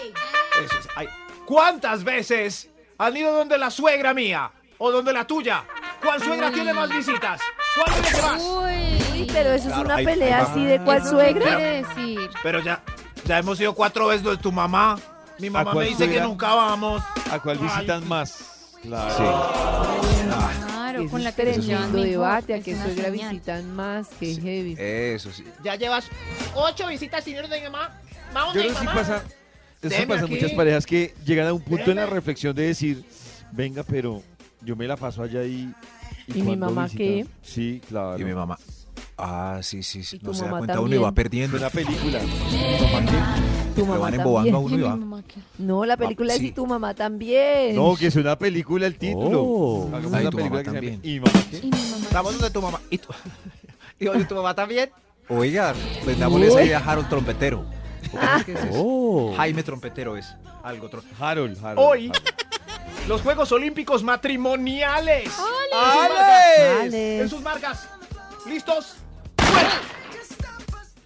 Eso 0.63 0.79
es, 0.79 0.87
ay. 0.95 1.07
¿Cuántas 1.45 2.03
veces 2.03 2.69
han 2.97 3.17
ido 3.17 3.33
donde 3.33 3.57
la 3.57 3.69
suegra 3.71 4.13
mía 4.13 4.51
o 4.77 4.91
donde 4.91 5.11
la 5.11 5.25
tuya? 5.25 5.63
¿Cuál 6.01 6.21
suegra 6.23 6.51
tiene 6.51 6.71
más 6.73 6.87
visitas? 6.89 7.41
¿Cuál 7.75 8.01
tiene 8.01 8.21
más? 8.21 8.41
Uy, 8.41 8.88
Pero 9.43 9.53
eso 9.55 9.69
es 9.69 9.77
una 9.77 9.95
ahí- 9.95 10.05
pelea 10.05 10.37
ahí 10.37 10.43
va. 10.43 10.51
así 10.51 10.65
de 10.65 10.79
cuál 10.81 10.97
¿Eso 10.97 11.05
qué 11.05 11.09
suegra. 11.11 11.55
quiere 11.55 11.83
decir? 11.83 12.29
Pero 12.43 12.59
ya, 12.63 12.83
ya 13.25 13.39
hemos 13.39 13.59
ido 13.59 13.73
cuatro 13.73 14.07
veces 14.07 14.23
donde 14.23 14.41
tu 14.41 14.51
mamá. 14.51 14.99
Mi 15.39 15.49
mamá 15.49 15.71
cuál 15.71 15.85
me 15.85 15.89
dice 15.91 16.03
que 16.05 16.11
suegra? 16.11 16.27
nunca 16.27 16.53
vamos. 16.55 17.01
¿A 17.31 17.39
cuál 17.39 17.57
visitan 17.57 18.07
más? 18.07 18.69
Claro. 18.81 19.51
Claro, 20.67 21.01
Eso 21.01 21.09
con 21.11 21.23
la 21.23 21.29
es 21.29 21.35
que 21.35 21.53
se 21.53 21.61
llevan 21.61 21.91
tremendo 21.91 21.97
mejor, 21.97 22.09
debate, 22.09 22.53
a 22.53 22.57
es 22.57 22.63
que 22.65 22.73
una 22.73 22.83
suegra 22.85 23.03
señal. 23.11 23.29
visitan 23.31 23.75
más, 23.75 24.07
que 24.19 24.35
heavy. 24.35 24.75
Eso 24.77 25.31
sí. 25.31 25.43
Ya 25.63 25.75
llevas 25.75 26.05
ocho 26.55 26.87
visitas 26.87 27.23
sin 27.23 27.35
ir 27.35 27.47
de 27.47 27.57
mi 27.57 27.63
mamá. 27.69 27.91
Vamos 28.33 28.53
Yo 28.55 28.61
de 28.61 28.67
creo 28.67 28.73
que 28.73 28.79
sí 28.79 28.85
mamá. 28.85 28.99
pasa. 28.99 29.23
Eso 29.81 29.89
Deme 29.95 30.07
pasa 30.07 30.19
en 30.19 30.25
aquí. 30.25 30.33
muchas 30.35 30.51
parejas 30.51 30.85
que 30.85 31.13
llegan 31.25 31.47
a 31.47 31.53
un 31.53 31.61
punto 31.61 31.89
en 31.91 31.95
la 31.97 32.01
Deme. 32.03 32.13
reflexión 32.15 32.55
de 32.55 32.63
decir, 32.63 33.05
venga, 33.51 33.83
pero 33.83 34.21
yo 34.61 34.75
me 34.75 34.87
la 34.87 34.97
paso 34.97 35.23
allá 35.23 35.43
y. 35.43 35.73
¿Y 36.27 36.41
mi 36.41 36.55
mamá 36.57 36.87
qué? 36.89 37.25
Sí, 37.41 37.81
claro. 37.87 38.19
Y 38.19 38.23
mi 38.25 38.33
mamá. 38.33 38.57
Ah, 39.21 39.59
sí, 39.61 39.83
sí, 39.83 40.03
sí. 40.03 40.17
Y 40.21 40.25
No 40.25 40.33
se 40.33 40.45
da 40.45 40.51
cuenta 40.51 40.73
uno 40.73 40.81
y 40.81 40.83
también. 40.83 41.03
va 41.03 41.11
perdiendo. 41.11 41.57
Fue 41.57 41.59
una 41.59 41.69
película. 41.69 42.19
Tu 43.75 43.85
mamá 43.85 43.99
van 43.99 44.13
embobando 44.13 44.57
a 44.57 44.61
también. 44.61 44.83
uno 44.83 44.97
y 44.97 45.19
va. 45.19 45.21
No, 45.57 45.85
la 45.85 45.97
película 45.97 46.33
es 46.33 46.39
sí. 46.39 46.47
y 46.47 46.51
tu 46.51 46.65
mamá 46.65 46.93
también. 46.93 47.75
No, 47.75 47.95
que 47.95 48.07
es 48.07 48.15
una 48.15 48.37
película 48.37 48.87
el 48.87 48.97
título. 48.97 49.41
Oh. 49.43 49.87
Hagamos 49.89 50.13
Ay, 50.13 50.21
una 50.21 50.29
tu 50.31 50.37
película 50.37 50.49
mamá 50.49 50.59
que 50.63 50.69
se 50.69 50.73
también. 50.73 50.99
¿Y 51.03 51.13
mi 51.13 51.19
mamá 51.19 51.39
qué? 51.51 51.57
Y 51.57 51.61
mi 51.63 51.69
mamá. 51.71 51.97
Estamos 52.03 52.33
donde 52.33 52.49
tu 52.49 52.61
mamá. 52.61 52.81
¿Y 52.89 52.97
tu, 52.97 53.07
¿Y 53.99 54.05
donde 54.05 54.25
tu 54.25 54.35
mamá 54.35 54.55
también? 54.55 54.89
Oiga, 55.29 55.73
vendámosle 56.05 56.47
esa 56.47 56.63
idea 56.63 56.79
a 56.79 56.91
Harold 56.91 57.09
Trompetero. 57.09 57.65
¿Cómo 58.11 58.23
Ah. 58.23 58.37
es 58.39 58.45
que 58.45 58.53
es 58.53 58.63
eso? 58.63 59.33
Jaime 59.37 59.63
Trompetero 59.63 60.17
es. 60.17 60.33
Algo 60.63 60.89
tro- 60.89 61.03
Harold, 61.19 61.57
Harold. 61.63 61.77
Hoy, 61.87 62.09
Harold. 62.09 63.07
los 63.07 63.21
Juegos 63.21 63.51
Olímpicos 63.51 64.01
matrimoniales. 64.03 65.29
Vale. 65.71 67.21
En 67.21 67.29
sus 67.29 67.41
marcas. 67.41 67.87
¿Listos? 68.47 68.95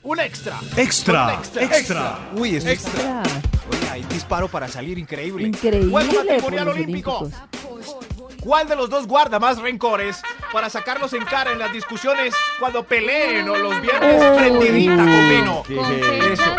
Un 0.03 0.19
extra. 0.19 0.59
Extra, 0.75 1.33
extra. 1.35 1.63
extra. 1.63 2.19
Uy, 2.35 2.55
es 2.57 2.65
Extra. 2.65 3.23
Oye, 3.71 3.89
hay 3.89 4.03
disparo 4.03 4.49
para 4.49 4.67
salir 4.67 4.97
increíble. 4.97 5.47
Increíble. 5.47 5.89
Juego 5.89 6.23
matrimonial 6.25 6.67
olímpico. 6.69 7.17
olímpicos. 7.19 8.39
¿Cuál 8.41 8.67
de 8.67 8.75
los 8.75 8.89
dos 8.89 9.07
guarda 9.07 9.39
más 9.39 9.59
rencores 9.59 10.21
para 10.51 10.69
sacarlos 10.69 11.13
en 11.13 11.23
cara 11.23 11.53
en 11.53 11.59
las 11.59 11.71
discusiones 11.71 12.33
cuando 12.59 12.83
peleen 12.83 13.47
o 13.47 13.55
los 13.55 13.81
viernes 13.81 14.21
Uy. 14.21 14.37
prendidita 14.37 14.97
con 14.97 15.29
vino? 15.29 15.63
¿Qué 15.65 15.75
Con 15.77 15.91
es 15.93 16.05
fechas, 16.05 16.39
Eso. 16.39 16.55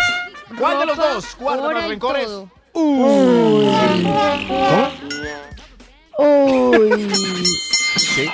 ¿Cuál 0.58 0.78
de 0.78 0.86
los 0.86 0.96
dos 0.96 1.36
guarda 1.38 1.70
más 1.70 1.86
rencores? 1.88 2.24
todo. 2.24 2.48
Uy. 2.72 3.68
¿Sí? 7.98 8.28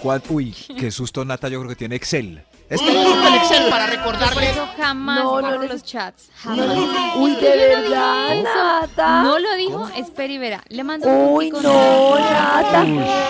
¿Cuál? 0.00 0.22
Uy, 0.28 0.52
qué 0.78 0.90
susto, 0.92 1.24
Nata. 1.24 1.48
Yo 1.48 1.58
creo 1.58 1.68
que 1.70 1.76
tiene 1.76 1.96
Excel. 1.96 2.44
Es 2.68 2.80
el 2.82 2.96
Excel 3.36 3.70
para 3.70 3.86
recordarle. 3.86 4.50
Eso 4.50 4.66
jamás 4.76 5.22
No, 5.22 5.40
no 5.40 5.62
los 5.62 5.84
chats. 5.84 6.30
No, 6.44 6.56
Jamás. 6.56 6.66
no, 6.66 7.22
Uy, 7.22 7.36
de 7.36 7.40
yo 7.40 7.48
no 7.78 7.82
verdad. 7.82 8.42
Nata. 8.42 9.22
No 9.22 9.38
lo 9.38 9.54
dijo, 9.54 9.88
espera 9.96 10.32
y 10.32 10.38
verá. 10.38 10.64
Le 10.68 10.82
mando 10.82 11.06
un 11.06 11.32
Uy, 11.36 11.50
puntico 11.52 11.72
no. 11.72 12.18
Nata. 12.18 12.82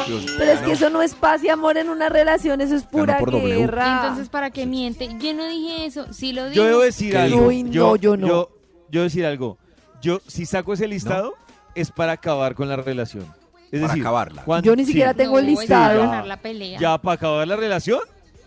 Dios, 0.07 0.25
Pero 0.39 0.53
es 0.53 0.61
que 0.61 0.73
eso 0.73 0.89
no 0.89 1.03
es 1.03 1.15
paz 1.15 1.45
y 1.45 1.51
amor 1.51 1.77
en 1.77 1.91
una 1.91 2.09
relación, 2.09 2.63
eso 2.63 2.75
es 2.75 2.85
pura 2.85 3.19
guerra. 3.21 4.01
Entonces, 4.03 4.31
¿para 4.31 4.51
qué 4.51 4.65
miente? 4.65 5.09
Yo 5.19 5.35
no 5.35 5.47
dije 5.47 5.85
eso. 5.85 6.13
Sí 6.15 6.33
lo 6.33 6.45
dije. 6.45 6.57
Yo 6.57 6.65
debo 6.65 6.81
decir 6.81 7.13
¿Qué 7.13 7.19
algo. 7.19 7.47
Uy, 7.49 7.63
no, 7.63 7.97
yo 7.97 8.17
no. 8.17 8.27
Yo, 8.27 8.51
yo 8.91 9.03
decir 9.03 9.27
algo. 9.27 9.59
Yo, 10.01 10.21
si 10.27 10.47
saco 10.47 10.73
ese 10.73 10.89
listado, 10.89 11.35
es 11.75 11.91
para 11.91 12.13
acabar 12.13 12.55
con 12.55 12.69
la 12.71 12.77
relación. 12.77 13.25
Es 13.71 13.81
Para 13.81 13.93
decir, 13.93 14.03
acabarla. 14.03 14.45
cuando- 14.45 14.65
Yo 14.65 14.77
ni 14.77 14.85
sí, 14.85 14.93
siquiera 14.93 15.13
tengo 15.13 15.39
el 15.39 15.45
No, 15.53 15.61
listado. 15.61 15.99
para 15.99 16.07
ganar 16.11 16.27
la 16.27 16.37
pelea. 16.39 16.79
Ya, 16.79 16.97
para 16.97 17.15
acabar 17.17 17.47
la 17.47 17.57
relación. 17.57 18.01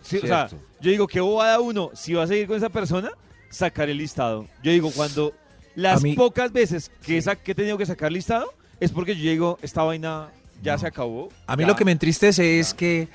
Sí, 0.10 0.18
o 0.24 0.28
sea, 0.28 0.48
yo 0.82 0.92
digo, 0.92 1.08
qué 1.08 1.20
bobada 1.22 1.60
uno, 1.60 1.92
si 1.94 2.14
va 2.14 2.24
a 2.24 2.28
seguir 2.28 2.48
con 2.48 2.58
esa 2.58 2.70
persona, 2.70 3.12
sacar 3.50 3.90
el 3.90 3.98
listado. 3.98 4.48
Yo 4.64 4.72
digo, 4.72 4.92
cuando 4.96 5.34
las 5.76 6.02
mí- 6.02 6.16
pocas 6.16 6.52
veces 6.52 6.92
que, 7.04 7.18
he 7.18 7.56
tenido 7.56 7.78
que 7.78 7.86
sacar 7.86 8.12
listado, 8.12 8.54
es 8.80 8.92
porque 8.92 9.16
yo 9.16 9.30
digo, 9.30 9.58
esta 9.62 9.84
vaina 9.84 10.30
ya 10.62 10.78
se 10.78 10.88
acabó. 10.88 11.30
A 11.48 11.56
mí 11.56 11.64
ya. 11.64 11.68
lo 11.68 11.76
que 11.76 11.86
me 11.86 11.92
entristece 11.92 12.60
es 12.60 12.74
que 12.74 13.08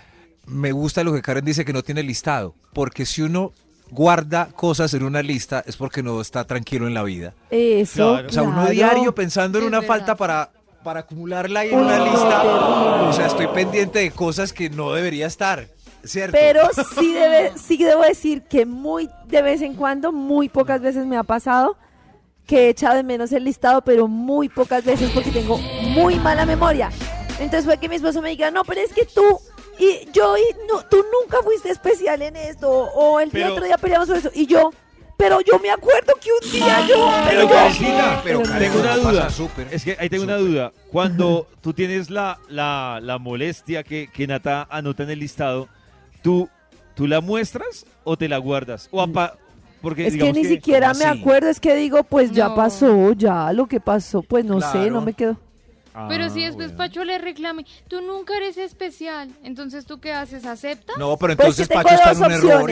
me 0.46 0.72
gusta 0.72 1.02
lo 1.04 1.12
que 1.12 1.22
Karen 1.22 1.44
dice 1.44 1.64
que 1.64 1.72
no 1.72 1.82
tiene 1.82 2.02
listado. 2.02 2.54
Porque 2.72 3.06
si 3.06 3.22
uno 3.22 3.52
guarda 3.90 4.48
cosas 4.54 4.92
en 4.94 5.02
una 5.04 5.22
lista 5.22 5.62
es 5.66 5.76
porque 5.76 6.02
no 6.02 6.20
está 6.20 6.44
tranquilo 6.46 6.86
en 6.86 6.94
la 6.94 7.02
vida. 7.02 7.34
Eso. 7.50 8.12
Claro. 8.12 8.28
O 8.28 8.32
sea, 8.32 8.42
uno 8.42 8.54
claro. 8.56 8.70
diario 8.70 9.14
pensando 9.14 9.58
en 9.58 9.64
Es 9.64 9.68
una 9.68 9.80
verdad. 9.80 9.94
falta 9.96 10.16
para, 10.16 10.50
para 10.82 11.00
acumularla 11.00 11.60
ahí 11.60 11.70
en 11.70 11.78
una 11.78 11.98
lista. 12.04 12.42
O 13.08 13.12
sea, 13.12 13.26
estoy 13.26 13.46
pendiente 13.48 14.00
de 14.00 14.10
cosas 14.10 14.52
que 14.52 14.70
no 14.70 14.92
debería 14.92 15.26
estar. 15.26 15.68
¿Cierto? 16.04 16.37
Pero 16.38 16.62
sí, 16.99 17.12
debe, 17.12 17.52
sí 17.56 17.76
debo 17.78 18.02
decir 18.02 18.42
que 18.42 18.66
muy 18.66 19.08
de 19.26 19.42
vez 19.42 19.62
en 19.62 19.75
cuando, 19.75 20.12
muy 20.12 20.49
pocas 20.49 20.80
veces 20.80 21.06
me 21.06 21.16
ha 21.16 21.23
pasado 21.23 21.76
que 22.46 22.66
he 22.66 22.68
echado 22.68 22.96
de 22.96 23.02
menos 23.02 23.32
el 23.32 23.44
listado, 23.44 23.80
pero 23.82 24.06
muy 24.06 24.49
pocas 24.50 24.84
veces 24.84 25.11
porque 25.12 25.30
tengo 25.30 25.56
muy 25.58 26.16
mala 26.16 26.44
memoria. 26.44 26.90
Entonces 27.40 27.64
fue 27.64 27.78
que 27.78 27.88
mi 27.88 27.96
esposo 27.96 28.20
me 28.20 28.30
diga, 28.30 28.50
no, 28.50 28.64
pero 28.64 28.80
es 28.82 28.92
que 28.92 29.06
tú 29.06 29.40
y 29.78 30.06
yo 30.12 30.37
y 30.37 30.42
no, 30.70 30.84
tú 30.88 30.99
nunca 31.23 31.42
fuiste 31.42 31.70
especial 31.70 32.20
en 32.23 32.37
esto, 32.37 32.70
o 32.70 33.18
el 33.18 33.30
día 33.30 33.44
Pero- 33.44 33.54
otro 33.54 33.64
día 33.64 33.78
peleamos 33.78 34.06
sobre 34.08 34.20
eso, 34.20 34.30
y 34.34 34.46
yo, 34.46 34.73
pero 35.16 35.40
yo 35.40 35.58
me 35.58 35.70
acuerdo 35.70 36.12
que 36.20 36.28
un 36.32 36.52
día 36.52 36.87
yo, 36.87 37.11
Pero 37.28 37.42
yo- 37.42 37.49
Karencita, 37.49 38.20
pero 38.23 38.38
pero 38.42 38.52
Karen, 38.52 38.70
tengo 38.73 38.80
una 38.84 38.96
no 38.96 39.02
pasa 39.04 39.11
duda. 39.12 39.30
súper. 39.30 39.68
Es 39.73 39.82
que 39.84 39.96
ahí 39.99 40.08
tengo 40.11 40.25
una 40.25 40.37
duda. 40.37 40.73
Cuando 40.92 41.49
tú 41.62 41.73
tienes 41.73 42.11
la, 42.11 42.38
la, 42.49 43.00
la 43.02 43.18
molestia 43.18 43.82
que, 43.84 44.08
que 44.12 44.26
Nata 44.26 44.66
anota 44.70 45.02
en 45.04 45.11
el 45.11 45.18
listado, 45.20 45.68
¿tú, 46.25 46.49
¿tú 46.97 47.07
la 47.07 47.21
muestras 47.21 47.85
o 48.02 48.16
te 48.16 48.28
la 48.28 48.38
guardas? 48.38 48.88
O 48.90 49.00
apa- 49.00 49.37
porque 49.83 50.07
Es 50.07 50.16
que 50.16 50.33
ni 50.33 50.45
siquiera 50.47 50.88
¿cómo 50.88 50.99
me 51.00 51.04
así? 51.04 51.21
acuerdo, 51.21 51.50
es 51.50 51.61
que 51.61 51.75
digo, 51.76 52.02
pues 52.04 52.33
ya 52.33 52.54
pasó, 52.54 53.12
ya 53.12 53.52
lo 53.52 53.66
que 53.66 53.78
pasó, 53.81 54.23
pues 54.23 54.43
no 54.45 54.59
sé, 54.61 54.90
no 54.90 55.02
me 55.02 55.12
quedo. 55.12 55.37
Pero 56.09 56.25
Ah, 56.25 56.31
si 56.31 56.40
después 56.43 56.69
bueno. 56.69 56.78
Pacho 56.78 57.04
le 57.04 57.19
reclame, 57.19 57.64
tú 57.87 58.00
nunca 58.00 58.35
eres 58.37 58.57
especial, 58.57 59.28
entonces 59.45 59.85
¿tú 59.87 60.00
qué 60.00 60.12
haces? 60.12 60.45
¿Aceptas? 60.47 60.97
No, 60.99 61.16
pero 61.19 61.37
Pues 61.37 61.57
entonces 61.61 61.69
que 61.69 61.75
tengo 61.75 61.85
Pacho 61.85 61.95
está 62.11 62.11
en 62.12 62.25
un 62.25 62.33
error. 62.33 62.71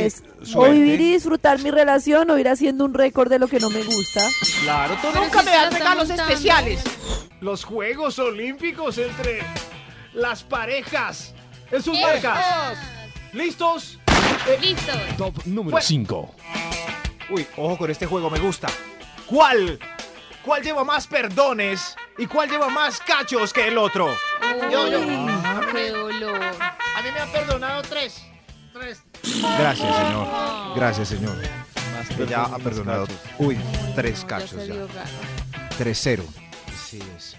O 0.57 0.71
vivir 0.71 1.01
y 1.01 1.13
disfrutar 1.13 1.63
mi 1.63 1.71
relación 1.71 2.29
o 2.31 2.39
ir 2.39 2.49
haciendo 2.49 2.85
un 2.85 2.95
récord 2.95 3.29
de 3.31 3.39
lo 3.39 3.47
que 3.47 3.61
no 3.61 3.69
me 3.71 3.85
gusta. 3.85 4.23
Claro, 4.65 4.95
tú 5.03 5.09
Pero 5.13 5.25
nunca 5.25 5.39
si 5.41 5.45
me 5.45 5.53
das 5.53 5.73
regalos 5.75 6.09
montando. 6.09 6.33
especiales. 6.33 6.83
Los 7.41 7.63
Juegos 7.65 8.19
Olímpicos 8.19 8.99
entre 8.99 9.41
las 10.15 10.43
parejas. 10.43 11.33
En 11.71 11.81
sus 11.83 12.01
marcas. 12.01 12.45
¿Listos? 13.33 13.99
Listo. 14.61 14.93
Top 15.17 15.45
número 15.47 15.77
Fue- 15.77 15.83
5. 15.83 16.35
Uy, 17.31 17.47
ojo 17.57 17.79
con 17.79 17.91
este 17.91 18.07
juego, 18.07 18.29
me 18.31 18.39
gusta. 18.39 18.69
¿Cuál? 19.27 19.79
¿Cuál 20.45 20.63
lleva 20.63 20.85
más 20.85 21.07
perdones 21.07 21.95
y 22.19 22.27
cuál 22.27 22.51
lleva 22.51 22.69
más 22.69 22.99
cachos 23.01 23.53
que 23.53 23.69
el 23.69 23.79
otro? 23.79 24.09
Yo, 24.71 24.89
yo. 24.89 24.99
Uy, 25.01 25.33
qué 25.73 25.91
dolor. 25.91 26.41
A 26.43 27.03
mí 27.03 27.11
me 27.13 27.21
han 27.21 27.31
perdonado 27.33 27.83
tres. 27.83 28.23
Tres. 28.73 29.03
Gracias, 29.59 29.97
señor. 29.97 30.27
Gracias, 30.77 31.09
señor. 31.09 31.37
Más 31.97 32.09
Que 32.17 32.27
ya 32.27 32.43
ha 32.45 32.59
perdonado. 32.59 33.07
cachos. 33.07 33.21
Uy, 33.39 33.59
tres 33.95 34.25
cachos 34.25 34.67
ya. 34.67 34.75
dio 34.75 34.89
garra. 34.89 35.05
3-0. 35.79 36.25
Sí 36.89 36.99
es. 37.17 37.37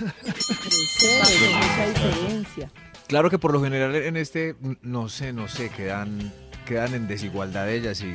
Hay 0.00 1.52
mucha 1.54 1.86
diferencia. 1.86 2.70
Claro 3.10 3.28
que 3.28 3.38
por 3.38 3.52
lo 3.52 3.62
general 3.62 3.94
en 3.94 4.16
este, 4.16 4.54
no 4.82 5.08
sé, 5.10 5.32
no 5.34 5.46
sé, 5.48 5.68
quedan, 5.68 6.32
quedan 6.64 6.94
en 6.94 7.06
desigualdad 7.08 7.68
ellas 7.70 8.00
y 8.02 8.14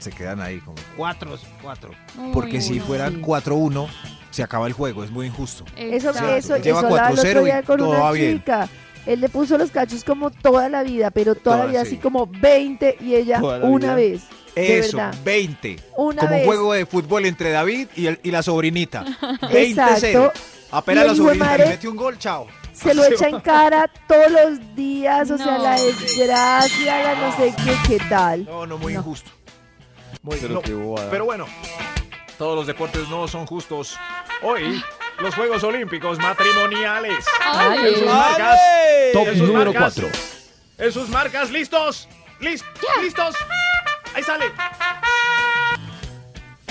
Se 0.00 0.10
quedan 0.10 0.40
ahí 0.40 0.58
como. 0.60 0.76
Cuatro, 0.96 1.38
cuatro. 1.62 1.90
Uy, 2.18 2.30
Porque 2.32 2.62
si 2.62 2.78
no. 2.78 2.84
fueran 2.86 3.20
4-1, 3.20 3.86
se 4.30 4.42
acaba 4.42 4.66
el 4.66 4.72
juego. 4.72 5.04
Es 5.04 5.10
muy 5.10 5.26
injusto. 5.26 5.66
Eso, 5.76 6.08
Exacto. 6.08 6.34
eso, 6.34 6.56
Lleva 6.56 6.78
eso 6.78 6.86
hablaba 6.88 7.10
el 7.10 7.16
4-0 7.18 7.28
otro 7.40 7.46
y 7.46 7.62
con 7.64 7.76
todo 7.78 7.90
una 7.90 7.98
va 8.00 8.12
bien. 8.12 8.38
chica. 8.38 8.68
Él 9.04 9.20
le 9.20 9.28
puso 9.28 9.58
los 9.58 9.70
cachos 9.70 10.02
como 10.04 10.30
toda 10.30 10.70
la 10.70 10.82
vida, 10.84 11.10
pero 11.10 11.34
toda, 11.34 11.56
la 11.56 11.62
Toda, 11.64 11.72
vida 11.72 11.84
sí. 11.84 11.88
así 11.88 11.96
como 11.98 12.26
20 12.26 12.96
y 13.02 13.14
ella 13.14 13.40
la 13.42 13.58
una 13.58 13.94
vida. 13.94 13.94
vez. 13.94 14.22
De 14.54 14.78
Eso, 14.78 14.96
verdad. 14.96 15.14
20. 15.22 15.76
Una 15.98 16.16
como 16.22 16.30
vez. 16.32 16.40
un 16.40 16.46
juego 16.46 16.72
de 16.72 16.86
fútbol 16.86 17.26
entre 17.26 17.50
David 17.50 17.88
y, 17.94 18.06
el- 18.06 18.20
y 18.22 18.30
la 18.30 18.42
sobrinita. 18.42 19.04
20-0. 19.42 19.52
Exacto. 19.52 20.32
Apenas 20.70 21.04
la 21.04 21.10
de 21.12 21.16
sobrinita 21.18 21.58
le 21.58 21.66
mete 21.66 21.88
un 21.88 21.96
gol, 21.96 22.18
chao. 22.18 22.46
Se 22.82 22.94
lo 22.94 23.04
echa 23.04 23.28
en 23.28 23.40
cara 23.40 23.88
todos 24.08 24.30
los 24.30 24.74
días, 24.76 25.30
o 25.30 25.36
sea, 25.36 25.58
No. 25.58 25.62
la 25.62 25.80
desgracia, 25.80 27.02
la 27.02 27.14
no 27.14 27.36
sé 27.36 27.54
qué, 27.64 27.76
qué 27.86 28.04
tal. 28.08 28.44
No, 28.46 28.66
no, 28.66 28.78
muy 28.78 28.94
No. 28.94 29.00
injusto. 29.00 29.30
Muy, 30.22 30.36
Pero 30.40 30.54
no. 30.54 30.60
Pero 31.10 31.24
bueno, 31.24 31.46
todos 32.38 32.56
los 32.56 32.66
deportes 32.66 33.08
no 33.08 33.26
son 33.28 33.46
justos. 33.46 33.96
Hoy, 34.42 34.82
los 35.20 35.34
Juegos 35.34 35.62
Olímpicos 35.64 36.18
matrimoniales. 36.18 37.24
Ay, 37.44 37.88
En 37.88 37.94
sus 37.96 38.06
marcas. 38.06 38.60
Top 39.12 39.28
en 39.28 39.38
sus 39.38 39.48
número 39.48 39.72
marcas, 39.72 39.94
4. 39.94 40.08
En 40.78 40.92
sus 40.92 41.08
marcas, 41.08 41.50
listos. 41.50 42.08
Lis- 42.40 42.64
listos. 43.02 43.34
Ahí 44.14 44.22
sale. 44.22 44.46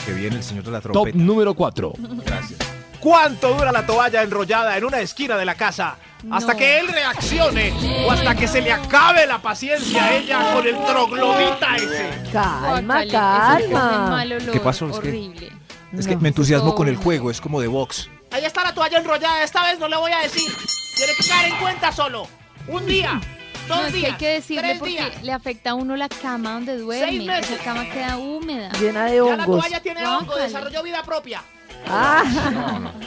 Que 0.06 0.14
viene 0.14 0.38
el 0.38 0.44
señor 0.44 0.64
de 0.64 0.72
la 0.72 0.82
Top 0.82 0.92
trompeta. 0.94 1.18
número 1.18 1.54
4. 1.54 1.94
Gracias. 2.26 2.60
¿Cuánto 3.00 3.54
dura 3.54 3.72
la 3.72 3.86
toalla 3.86 4.22
enrollada 4.24 4.78
en 4.78 4.84
una 4.84 5.00
esquina 5.00 5.38
de 5.38 5.46
la 5.46 5.56
casa? 5.56 5.96
Hasta 6.32 6.52
No. 6.52 6.58
que 6.60 6.80
él 6.80 6.88
reaccione 6.90 7.72
o 8.06 8.12
hasta 8.12 8.36
que 8.36 8.46
se 8.48 8.62
le 8.62 8.74
acabe 8.74 9.26
la 9.26 9.42
paciencia 9.42 10.04
a 10.04 10.14
ella 10.16 10.54
con 10.54 10.68
el 10.68 10.76
troglodita 10.86 11.76
ese. 11.78 12.10
Calma, 12.34 13.06
calma. 13.10 14.26
¿Qué 14.52 14.60
pasó? 14.60 14.90
Es 14.90 15.00
que- 15.00 15.08
Horrible. 15.10 15.52
Es 15.98 16.08
que 16.08 16.18
me 16.18 16.28
entusiasmo 16.28 16.76
con 16.76 16.88
el 16.88 16.98
juego, 16.98 17.32
es 17.32 17.40
como 17.40 17.62
de 17.62 17.68
box. 17.68 18.10
Ahí 18.32 18.44
está 18.46 18.64
la 18.64 18.74
toalla 18.74 18.98
enrollada, 19.00 19.44
esta 19.44 19.64
vez 19.64 19.80
no 19.80 19.88
le 19.88 19.96
voy 19.96 20.12
a 20.12 20.20
decir. 20.20 20.52
Tiene 20.96 21.14
que 21.18 21.28
caer 21.28 21.54
en 21.54 21.60
cuenta 21.60 21.92
solo. 21.92 22.28
Un 22.68 22.86
día, 22.86 23.20
dos 23.68 23.78
No, 23.78 23.86
es 23.88 23.94
que 23.94 23.98
días, 24.00 24.12
hay 24.12 24.18
que 24.18 24.28
decirle 24.28 24.62
tres 24.64 24.78
porque 24.80 24.92
días. 24.92 25.24
le 25.24 25.32
afecta 25.32 25.70
a 25.72 25.74
uno 25.74 25.96
la 25.96 26.10
cama 26.10 26.52
donde 26.52 26.78
duerme. 26.78 27.26
meses. 27.26 27.50
Esa 27.52 27.64
cama 27.64 27.86
queda 27.90 28.18
húmeda. 28.18 28.70
Llena 28.80 29.06
de 29.06 29.16
Ya 29.16 29.24
la 29.38 29.44
hongos. 29.46 29.62
toalla 29.62 29.80
tiene 29.82 30.06
hongo, 30.06 30.36
desarrolló 30.36 30.84
vida 30.84 31.02
propia. 31.04 31.42
Ah, 31.88 32.24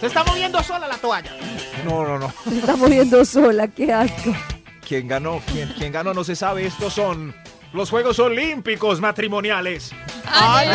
Se 0.00 0.06
está 0.06 0.24
moviendo 0.24 0.62
sola 0.62 0.88
la 0.88 0.96
toalla. 0.96 1.30
No, 1.84 2.04
no, 2.06 2.18
no. 2.18 2.32
se 2.48 2.58
está 2.58 2.76
moviendo 2.76 3.24
sola, 3.24 3.68
qué 3.68 3.92
asco. 3.92 4.34
¿Quién 4.86 5.08
ganó? 5.08 5.40
¿Quién, 5.52 5.72
quién 5.78 5.92
ganó? 5.92 6.12
No 6.14 6.24
se 6.24 6.34
sabe. 6.36 6.66
Estos 6.66 6.92
son 6.92 7.34
los 7.72 7.90
Juegos 7.90 8.18
Olímpicos 8.18 9.00
matrimoniales. 9.00 9.92
Ay, 10.26 10.68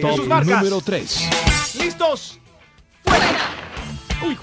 sus 0.00 0.16
Top 0.16 0.26
marcas. 0.26 0.58
número 0.58 0.80
3. 0.80 1.74
¿Listos? 1.78 2.38
¡Fuera! 3.04 3.26
Uy, 4.24 4.38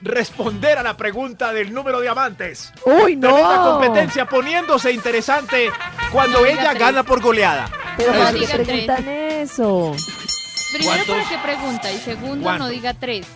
responder 0.00 0.78
a 0.78 0.82
la 0.82 0.96
pregunta 0.96 1.52
del 1.52 1.72
número 1.74 2.00
de 2.00 2.08
amantes. 2.08 2.72
Uy, 2.84 3.16
no. 3.16 3.28
Tremenda 3.34 3.62
competencia 3.62 4.24
poniéndose 4.26 4.92
interesante 4.92 5.70
cuando 6.12 6.40
No 6.40 6.46
ella 6.46 6.70
tres. 6.70 6.78
gana 6.80 7.02
por 7.02 7.20
goleada. 7.20 7.68
Pero 7.96 8.12
No 8.12 8.18
¿para 8.20 8.32
qué 8.32 8.38
diga 8.38 8.52
tres. 8.54 8.66
preguntan 8.68 9.08
eso? 9.08 9.94
Primero, 10.72 11.04
¿para 11.06 11.28
qué 11.28 11.38
pregunta? 11.38 11.92
Y 11.92 11.98
segundo, 11.98 12.42
¿Cuántos? 12.44 12.66
no 12.68 12.72
diga 12.72 12.94
tres. 12.94 13.26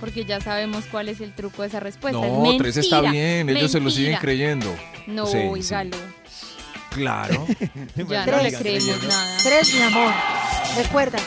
Porque 0.00 0.24
ya 0.24 0.40
sabemos 0.40 0.84
cuál 0.90 1.08
es 1.08 1.20
el 1.20 1.32
truco 1.32 1.62
de 1.62 1.68
esa 1.68 1.78
respuesta. 1.80 2.20
No, 2.20 2.40
mentira, 2.40 2.64
tres 2.64 2.76
está 2.78 3.00
bien. 3.00 3.48
Ellos 3.48 3.70
se 3.70 3.80
lo 3.80 3.90
siguen 3.90 4.16
creyendo. 4.20 4.74
No, 5.06 5.26
Sí, 5.26 5.38
sí. 5.38 5.46
oígalo. 5.48 5.96
Claro. 6.90 7.46
Ya 8.08 8.26
no 8.26 8.42
le 8.42 8.52
creemos 8.52 9.02
nada. 9.04 9.36
Tres, 9.42 9.72
mi 9.74 9.82
amor. 9.82 10.12
Recuerda, 10.76 11.18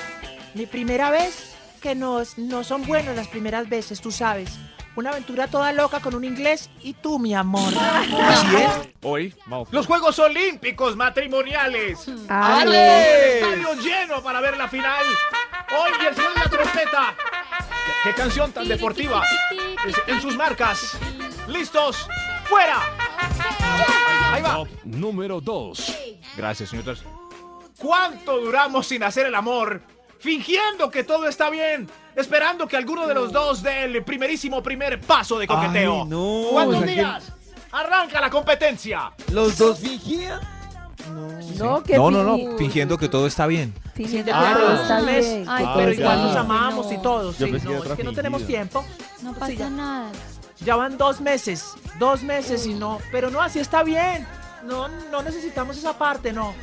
mi 0.54 0.66
primera 0.66 1.10
vez, 1.10 1.56
que 1.82 1.96
no, 1.96 2.22
no 2.38 2.64
son 2.64 2.86
buenas 2.86 3.16
las 3.16 3.28
primeras 3.28 3.70
veces, 3.70 4.02
tú 4.02 4.12
sabes. 4.12 4.50
Una 4.96 5.10
aventura 5.10 5.48
toda 5.48 5.74
loca 5.74 6.00
con 6.00 6.16
un 6.16 6.24
inglés 6.24 6.70
y 6.82 6.94
tú, 6.94 7.20
mi 7.20 7.34
amor. 7.36 7.74
Así 7.78 8.56
es. 8.56 8.90
Hoy, 9.04 9.34
los 9.72 9.86
Juegos 9.88 10.18
Olímpicos 10.20 10.96
matrimoniales. 10.96 12.08
Ay, 12.30 12.64
Todo 12.64 12.74
el 12.74 12.76
estadio 12.76 13.74
lleno 13.82 14.24
para 14.24 14.40
ver 14.40 14.56
la 14.58 14.68
final. 14.70 15.04
Hoy 15.78 16.08
el 16.08 16.16
señor 16.16 16.34
de 16.34 16.40
la 16.40 16.50
trompeta. 16.50 17.16
¿Qué 18.06 18.14
canción 18.14 18.52
tan 18.54 18.68
deportiva? 18.68 19.22
Es- 19.86 20.02
En 20.08 20.22
sus 20.22 20.36
marcas. 20.38 20.98
¿Listos? 21.48 22.08
¡Fuera! 22.46 22.80
Ahí 24.32 24.42
va. 24.42 24.54
Top 24.54 24.68
número 24.86 25.42
2. 25.42 25.98
Gracias, 26.38 26.70
señor. 26.70 26.98
¿Cuánto 27.78 28.38
duramos 28.40 28.88
sin 28.88 29.04
hacer 29.04 29.26
el 29.26 29.36
amor? 29.36 29.82
Fingiendo 30.26 30.90
que 30.90 31.04
todo 31.04 31.28
está 31.28 31.52
bien. 31.52 31.88
Esperando 32.16 32.68
que 32.68 32.76
alguno 32.76 33.06
de 33.06 33.14
los 33.14 33.32
dos 33.32 33.62
dé 33.62 33.84
el 33.84 34.04
primerísimo 34.04 34.64
primer 34.64 35.00
paso 35.00 35.38
de 35.38 35.46
coqueteo. 35.46 36.02
Ay, 36.04 36.10
no, 36.10 36.46
¿Cuántos 36.52 36.76
o 36.78 36.80
sea 36.80 36.88
que- 36.88 36.94
días? 36.94 37.32
Arranca 37.72 38.20
la 38.20 38.30
competencia. 38.32 39.12
¿Los 39.32 39.56
dos 39.58 39.80
fingían? 39.80 40.40
no, 41.60 41.84
que 41.84 41.96
No, 41.96 42.10
no, 42.10 42.24
no. 42.24 42.38
fingi- 42.38 42.58
Fingiendo 42.58 42.98
que 42.98 43.08
todo 43.08 43.28
está 43.28 43.46
bien. 43.46 43.72
fingiendo 43.94 44.32
Ah, 44.34 44.54
que 44.56 44.60
todo 44.64 44.82
está 44.82 45.02
bien. 45.02 45.46
Ay, 45.48 45.66
Pero 45.76 45.94
igual 45.94 46.24
nos 46.24 46.36
amamos 46.36 46.92
y 46.92 46.96
No. 46.96 47.02
todo. 47.04 47.32
Yo 47.34 47.46
sí, 47.46 47.52
no, 47.64 47.84
es 47.84 47.92
que 47.94 48.04
no 48.04 48.14
tenemos 48.14 48.48
tiempo. 48.48 48.84
No 49.22 49.32
Sí, 49.34 49.40
pasa 49.40 49.54
ya. 49.54 49.70
nada. 49.70 50.12
Ya 50.62 50.76
van 50.76 50.98
dos 50.98 51.22
meses, 51.22 51.66
dos 52.00 52.24
meses 52.24 52.66
y 52.66 52.74
no, 52.74 52.98
pero 53.12 53.30
no, 53.30 53.42
así 53.42 53.60
está 53.60 53.84
bien. 53.84 54.26
No, 54.64 54.88
no 55.12 55.22
necesitamos 55.22 55.78
esa 55.78 55.96
parte, 55.98 56.34
no. 56.34 56.56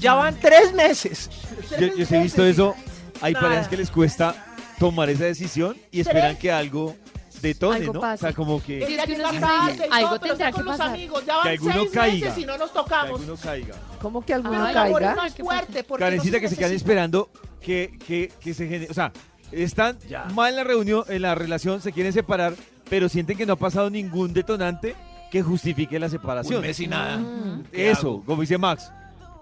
Ya 0.00 0.14
van 0.14 0.34
tres 0.40 0.72
meses. 0.74 1.30
Yo, 1.78 1.86
yo 1.94 2.06
sí 2.06 2.14
he 2.16 2.22
visto 2.22 2.44
eso. 2.44 2.74
Hay 3.20 3.32
Nada. 3.32 3.46
parejas 3.46 3.68
que 3.68 3.76
les 3.76 3.90
cuesta 3.90 4.34
tomar 4.78 5.10
esa 5.10 5.24
decisión 5.24 5.76
y 5.90 6.00
esperan 6.00 6.36
que 6.36 6.52
algo 6.52 6.96
detone, 7.42 7.76
Algo 7.76 7.92
¿no? 7.94 8.00
pase. 8.00 8.24
O 8.24 8.28
sea, 8.28 8.32
como 8.36 8.62
que, 8.62 8.84
Sí, 8.86 8.94
es 8.94 9.04
que 9.06 9.12
uno 9.14 9.30
dice, 9.30 9.88
algo 9.90 10.18
tendrá 10.20 10.52
que 10.52 10.62
pasar. 10.64 10.88
amigos, 10.88 11.24
ya 11.26 11.36
van 11.36 11.44
Que 11.44 11.50
alguno 11.50 11.72
seis 11.74 11.90
caiga. 11.92 12.26
meses 12.28 12.42
y 12.42 12.46
no 12.46 12.58
nos 12.58 12.70
que 12.70 12.78
tocamos. 12.78 13.20
alguno 13.20 13.36
caiga. 13.36 13.74
¿Cómo 14.00 14.24
que 14.24 14.34
alguno 14.34 14.64
Ay, 14.64 14.74
amor, 14.76 15.00
caiga? 15.02 15.10
es 15.10 15.16
más 15.16 15.34
fuerte 15.34 15.84
porque 15.84 16.04
Karencita, 16.04 16.36
no 16.36 16.40
que 16.40 16.48
se 16.48 16.56
quedan 16.56 16.70
necesita. 16.70 16.90
esperando 16.92 17.30
que, 17.60 17.98
que, 18.06 18.32
que 18.40 18.54
se 18.54 18.66
genere. 18.66 18.88
O 18.90 18.94
sea, 18.94 19.12
están 19.52 19.98
mal 20.34 20.50
en 20.50 20.56
la 20.56 20.64
reunión, 20.64 21.04
en 21.08 21.22
la 21.22 21.34
relación, 21.34 21.80
se 21.80 21.92
quieren 21.92 22.12
separar, 22.12 22.54
pero 22.90 23.08
sienten 23.08 23.36
que 23.36 23.46
no 23.46 23.52
ha 23.54 23.56
pasado 23.56 23.88
ningún 23.90 24.32
detonante 24.32 24.94
que 25.30 25.42
justifique 25.42 25.98
la 25.98 26.08
separación. 26.08 26.56
Un 26.60 26.62
mes 26.66 26.80
y 26.80 26.86
nada. 26.88 27.18
Mm. 27.18 27.64
¿Qué 27.72 27.90
Eso, 27.90 28.08
hago? 28.08 28.24
como 28.24 28.40
dice 28.42 28.58
Max. 28.58 28.90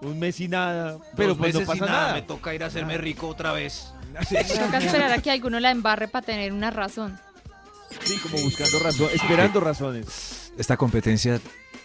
Un 0.01 0.19
mes 0.19 0.39
y 0.39 0.47
nada, 0.47 0.97
pero 1.15 1.29
Dos 1.29 1.37
pues 1.37 1.53
no 1.53 1.59
meses 1.61 1.75
y 1.75 1.79
pasa 1.79 1.91
nada. 1.91 2.13
Me 2.13 2.21
toca 2.21 2.53
ir 2.53 2.63
a 2.63 2.67
hacerme 2.67 2.97
rico 2.97 3.27
otra 3.27 3.51
vez. 3.51 3.91
Toca 4.13 4.77
esperar 4.77 5.11
a 5.11 5.21
que 5.21 5.31
alguno 5.31 5.59
la 5.59 5.71
embarre 5.71 6.07
para 6.07 6.25
tener 6.25 6.51
una 6.53 6.71
razón. 6.71 7.19
Sí, 8.03 8.17
como 8.17 8.37
buscando 8.41 8.79
razón, 8.79 9.09
esperando 9.13 9.59
razones. 9.59 10.51
Esta 10.57 10.77
competencia 10.77 11.39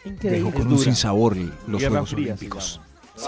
dejó 0.05 0.53
con 0.53 0.71
un 0.71 0.79
sinsabor 0.79 1.37
los 1.67 1.81
Guerra 1.81 1.91
Juegos 1.91 2.11
Fría 2.11 2.27
Olímpicos. 2.33 2.81
Sí, 3.17 3.27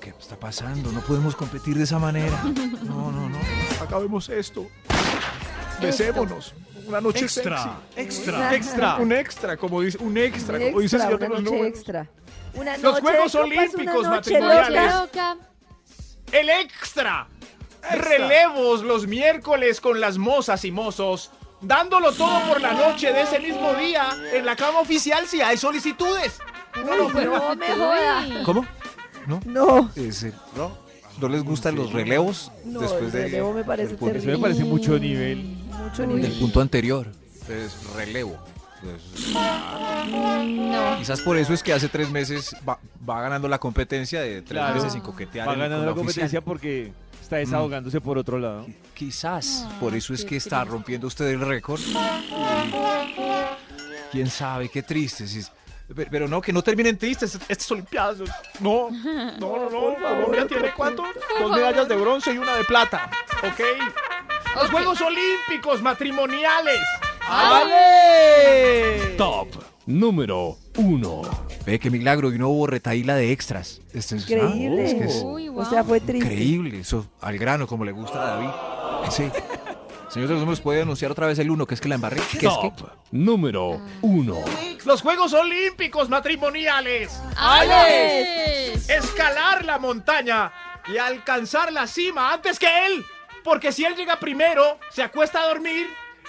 ¿Qué 0.00 0.10
está 0.18 0.36
pasando? 0.36 0.90
No 0.92 1.00
podemos 1.00 1.36
competir 1.36 1.76
de 1.76 1.84
esa 1.84 1.98
manera. 1.98 2.42
No, 2.84 3.12
no, 3.12 3.28
no. 3.28 3.38
Acabemos 3.82 4.28
esto. 4.28 4.66
Besémonos. 5.80 6.54
Una 6.86 7.00
noche 7.02 7.26
Extra, 7.26 7.80
extra. 7.96 8.54
Extra. 8.56 8.96
Un 8.96 9.12
extra, 9.12 9.56
como 9.58 9.82
dice, 9.82 9.98
un 9.98 10.16
extra, 10.16 10.56
Un 10.56 10.64
como 10.68 10.80
dice 10.80 10.96
el 10.96 11.02
señor 11.02 11.18
de 11.18 11.26
una 11.26 11.40
los 11.40 11.52
extra. 11.52 12.08
Una 12.58 12.76
Los 12.78 13.00
Juegos 13.00 13.32
de 13.32 13.38
copas, 13.38 13.44
Olímpicos 13.58 13.98
una 14.00 14.08
noche 14.16 14.40
matrimoniales. 14.40 14.94
loca. 14.94 15.36
El 16.32 16.50
extra. 16.50 17.28
Relevos 17.90 18.82
los 18.82 19.06
miércoles 19.06 19.80
con 19.80 20.00
las 20.00 20.18
mozas 20.18 20.64
y 20.64 20.70
mozos. 20.72 21.30
Dándolo 21.60 22.12
todo 22.12 22.40
por 22.48 22.60
la 22.60 22.72
noche 22.72 23.12
de 23.12 23.22
ese 23.22 23.40
mismo 23.40 23.74
día 23.74 24.08
en 24.32 24.44
la 24.46 24.54
cama 24.56 24.80
oficial 24.80 25.26
si 25.26 25.40
hay 25.40 25.56
solicitudes. 25.56 26.38
No, 26.84 26.96
no, 26.96 27.08
pero 27.12 27.36
no 27.38 27.56
me 27.56 27.66
joda. 27.68 28.26
¿Cómo? 28.44 28.66
¿No? 29.26 29.40
No, 29.44 29.90
Ese- 29.96 30.32
¿no? 30.56 30.76
¿No 31.20 31.28
les 31.28 31.42
gustan 31.42 31.74
los 31.74 31.92
relevos? 31.92 32.52
no, 32.64 32.80
después 32.80 33.02
el 33.06 33.12
de- 33.12 33.22
relevo 33.24 33.52
me 33.52 33.64
parece 33.64 33.88
del 33.88 33.96
punto- 33.98 34.14
Eso 34.14 34.20
terrible. 34.24 34.36
me 34.36 34.42
parece 34.42 34.64
mucho 34.64 34.98
nivel. 34.98 35.38
Mucho 35.66 36.02
del 36.02 36.14
nivel. 36.16 36.32
punto 36.38 36.60
anterior. 36.60 37.06
Es 37.48 37.92
relevo. 37.96 38.38
Pues, 38.82 39.34
No. 39.34 40.96
Quizás 40.98 41.20
por 41.20 41.36
eso 41.36 41.52
es 41.52 41.62
que 41.62 41.72
hace 41.72 41.88
tres 41.88 42.10
meses 42.10 42.54
va, 42.68 42.78
va 43.08 43.20
ganando 43.22 43.48
la 43.48 43.58
competencia 43.58 44.20
de 44.20 44.42
tres 44.42 44.58
Claro. 44.60 44.74
meses 44.76 44.92
sin 44.92 45.02
coquetear. 45.02 45.48
Va 45.48 45.52
ganando 45.54 45.76
con 45.78 45.86
la 45.86 45.92
oficial. 45.92 46.06
competencia 46.06 46.40
porque 46.40 46.92
está 47.20 47.36
desahogándose 47.36 48.00
por 48.00 48.18
otro 48.18 48.38
lado. 48.38 48.66
Quizás, 48.94 49.64
Ah, 49.66 49.76
por 49.80 49.94
eso 49.94 50.14
es 50.14 50.24
que 50.24 50.36
está 50.36 50.58
triste. 50.60 50.72
rompiendo 50.72 51.06
usted 51.06 51.26
el 51.28 51.40
récord. 51.40 51.80
Quién 54.12 54.28
sabe, 54.30 54.68
qué 54.68 54.82
triste. 54.82 55.26
si 55.26 55.40
es- 55.40 55.52
pero, 55.94 56.10
pero 56.10 56.28
no, 56.28 56.40
que 56.40 56.52
no 56.52 56.62
terminen 56.62 56.96
tristes 56.98 57.38
estas 57.48 57.70
Olimpiadas. 57.70 58.18
No, 58.60 58.90
no, 58.90 59.38
no, 59.38 59.70
no. 59.70 59.94
Colombia 59.94 60.46
tiene 60.46 60.72
cuánto? 60.74 61.04
Dos 61.40 61.50
medallas 61.50 61.88
de 61.88 61.96
bronce 61.96 62.32
y 62.32 62.38
una 62.38 62.54
de 62.56 62.64
plata. 62.64 63.10
¿Ok? 63.38 63.60
Los. 64.54 64.70
Juegos 64.70 65.00
Olímpicos 65.00 65.80
matrimoniales. 65.82 66.80
¡Ale! 67.28 69.14
Top 69.16 69.48
número 69.86 70.56
1. 70.76 71.22
Ve 71.66 71.78
qué 71.78 71.90
milagro, 71.90 72.32
y 72.32 72.38
no 72.38 72.48
hubo 72.48 72.66
retaíla 72.66 73.14
de 73.16 73.32
extras. 73.32 73.80
Este 73.92 74.16
es, 74.16 74.30
Increíble. 74.30 74.82
ah, 74.82 74.84
es 74.86 74.94
que 74.94 75.04
es 75.04 75.22
Uy, 75.24 75.48
O 75.48 75.64
sea, 75.64 75.84
fue 75.84 76.00
triste. 76.00 76.26
increíble, 76.32 76.80
eso 76.80 77.06
al 77.20 77.36
grano, 77.38 77.66
como 77.66 77.84
le 77.84 77.92
gusta 77.92 78.20
a 78.22 78.36
David. 78.36 78.48
Sí. 79.10 79.30
Señor 80.08 80.28
de 80.28 80.34
los 80.34 80.40
números, 80.40 80.60
¿puede 80.62 80.80
anunciar 80.82 81.10
otra 81.10 81.26
vez 81.26 81.38
el 81.38 81.50
uno? 81.50 81.66
que 81.66 81.74
es 81.74 81.80
que 81.82 81.88
la 81.88 81.96
embarré? 81.96 82.16
¿Qué 82.32 82.46
es 82.46 82.52
que? 82.62 82.70
Top 82.70 82.88
número 83.10 83.78
1. 84.00 84.34
Los 84.86 85.02
Juegos 85.02 85.34
Olímpicos 85.34 86.08
matrimoniales. 86.08 87.20
¡Alex! 87.36 88.88
Escalar 88.88 89.66
la 89.66 89.78
montaña 89.78 90.50
y 90.92 90.96
alcanzar 90.96 91.70
la 91.72 91.86
cima 91.86 92.32
antes 92.32 92.58
que 92.58 92.86
él. 92.86 93.04
Porque 93.44 93.70
si 93.72 93.84
él 93.84 93.94
llega 93.96 94.18
primero, 94.18 94.78
se 94.90 95.02
acuesta 95.02 95.42
a 95.42 95.48
dormir, 95.48 95.86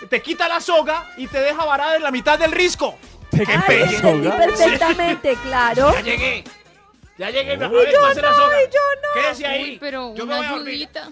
te 0.07 0.21
quita 0.21 0.47
la 0.47 0.59
soga 0.61 1.07
y 1.17 1.27
te 1.27 1.39
deja 1.39 1.65
varada 1.65 1.95
en 1.95 2.03
la 2.03 2.11
mitad 2.11 2.37
del 2.39 2.51
risco. 2.51 2.97
¡Qué 3.31 3.45
pelle! 3.67 3.95
entendí 3.95 4.29
perfectamente, 4.29 5.35
claro. 5.43 5.91
Ya 5.93 6.01
llegué. 6.01 6.43
Ya 7.17 7.29
llegué. 7.29 7.53
A 7.53 7.67
ver, 7.67 7.89
Y 7.89 7.91
yo 7.93 8.01
pase 8.01 8.21
la 8.21 8.29
no, 8.31 8.35
soga. 8.37 8.61
y 8.61 8.65
yo 8.65 8.79
no. 9.01 9.21
Quédese 9.21 9.45
ahí. 9.45 9.63
Uy, 9.63 9.77
pero 9.79 10.15
Yo 10.15 10.25
me 10.25 10.33
una 10.33 10.37
voy 10.37 10.45
a 10.45 10.49
dormir. 10.51 10.73
ayudita. 10.73 11.09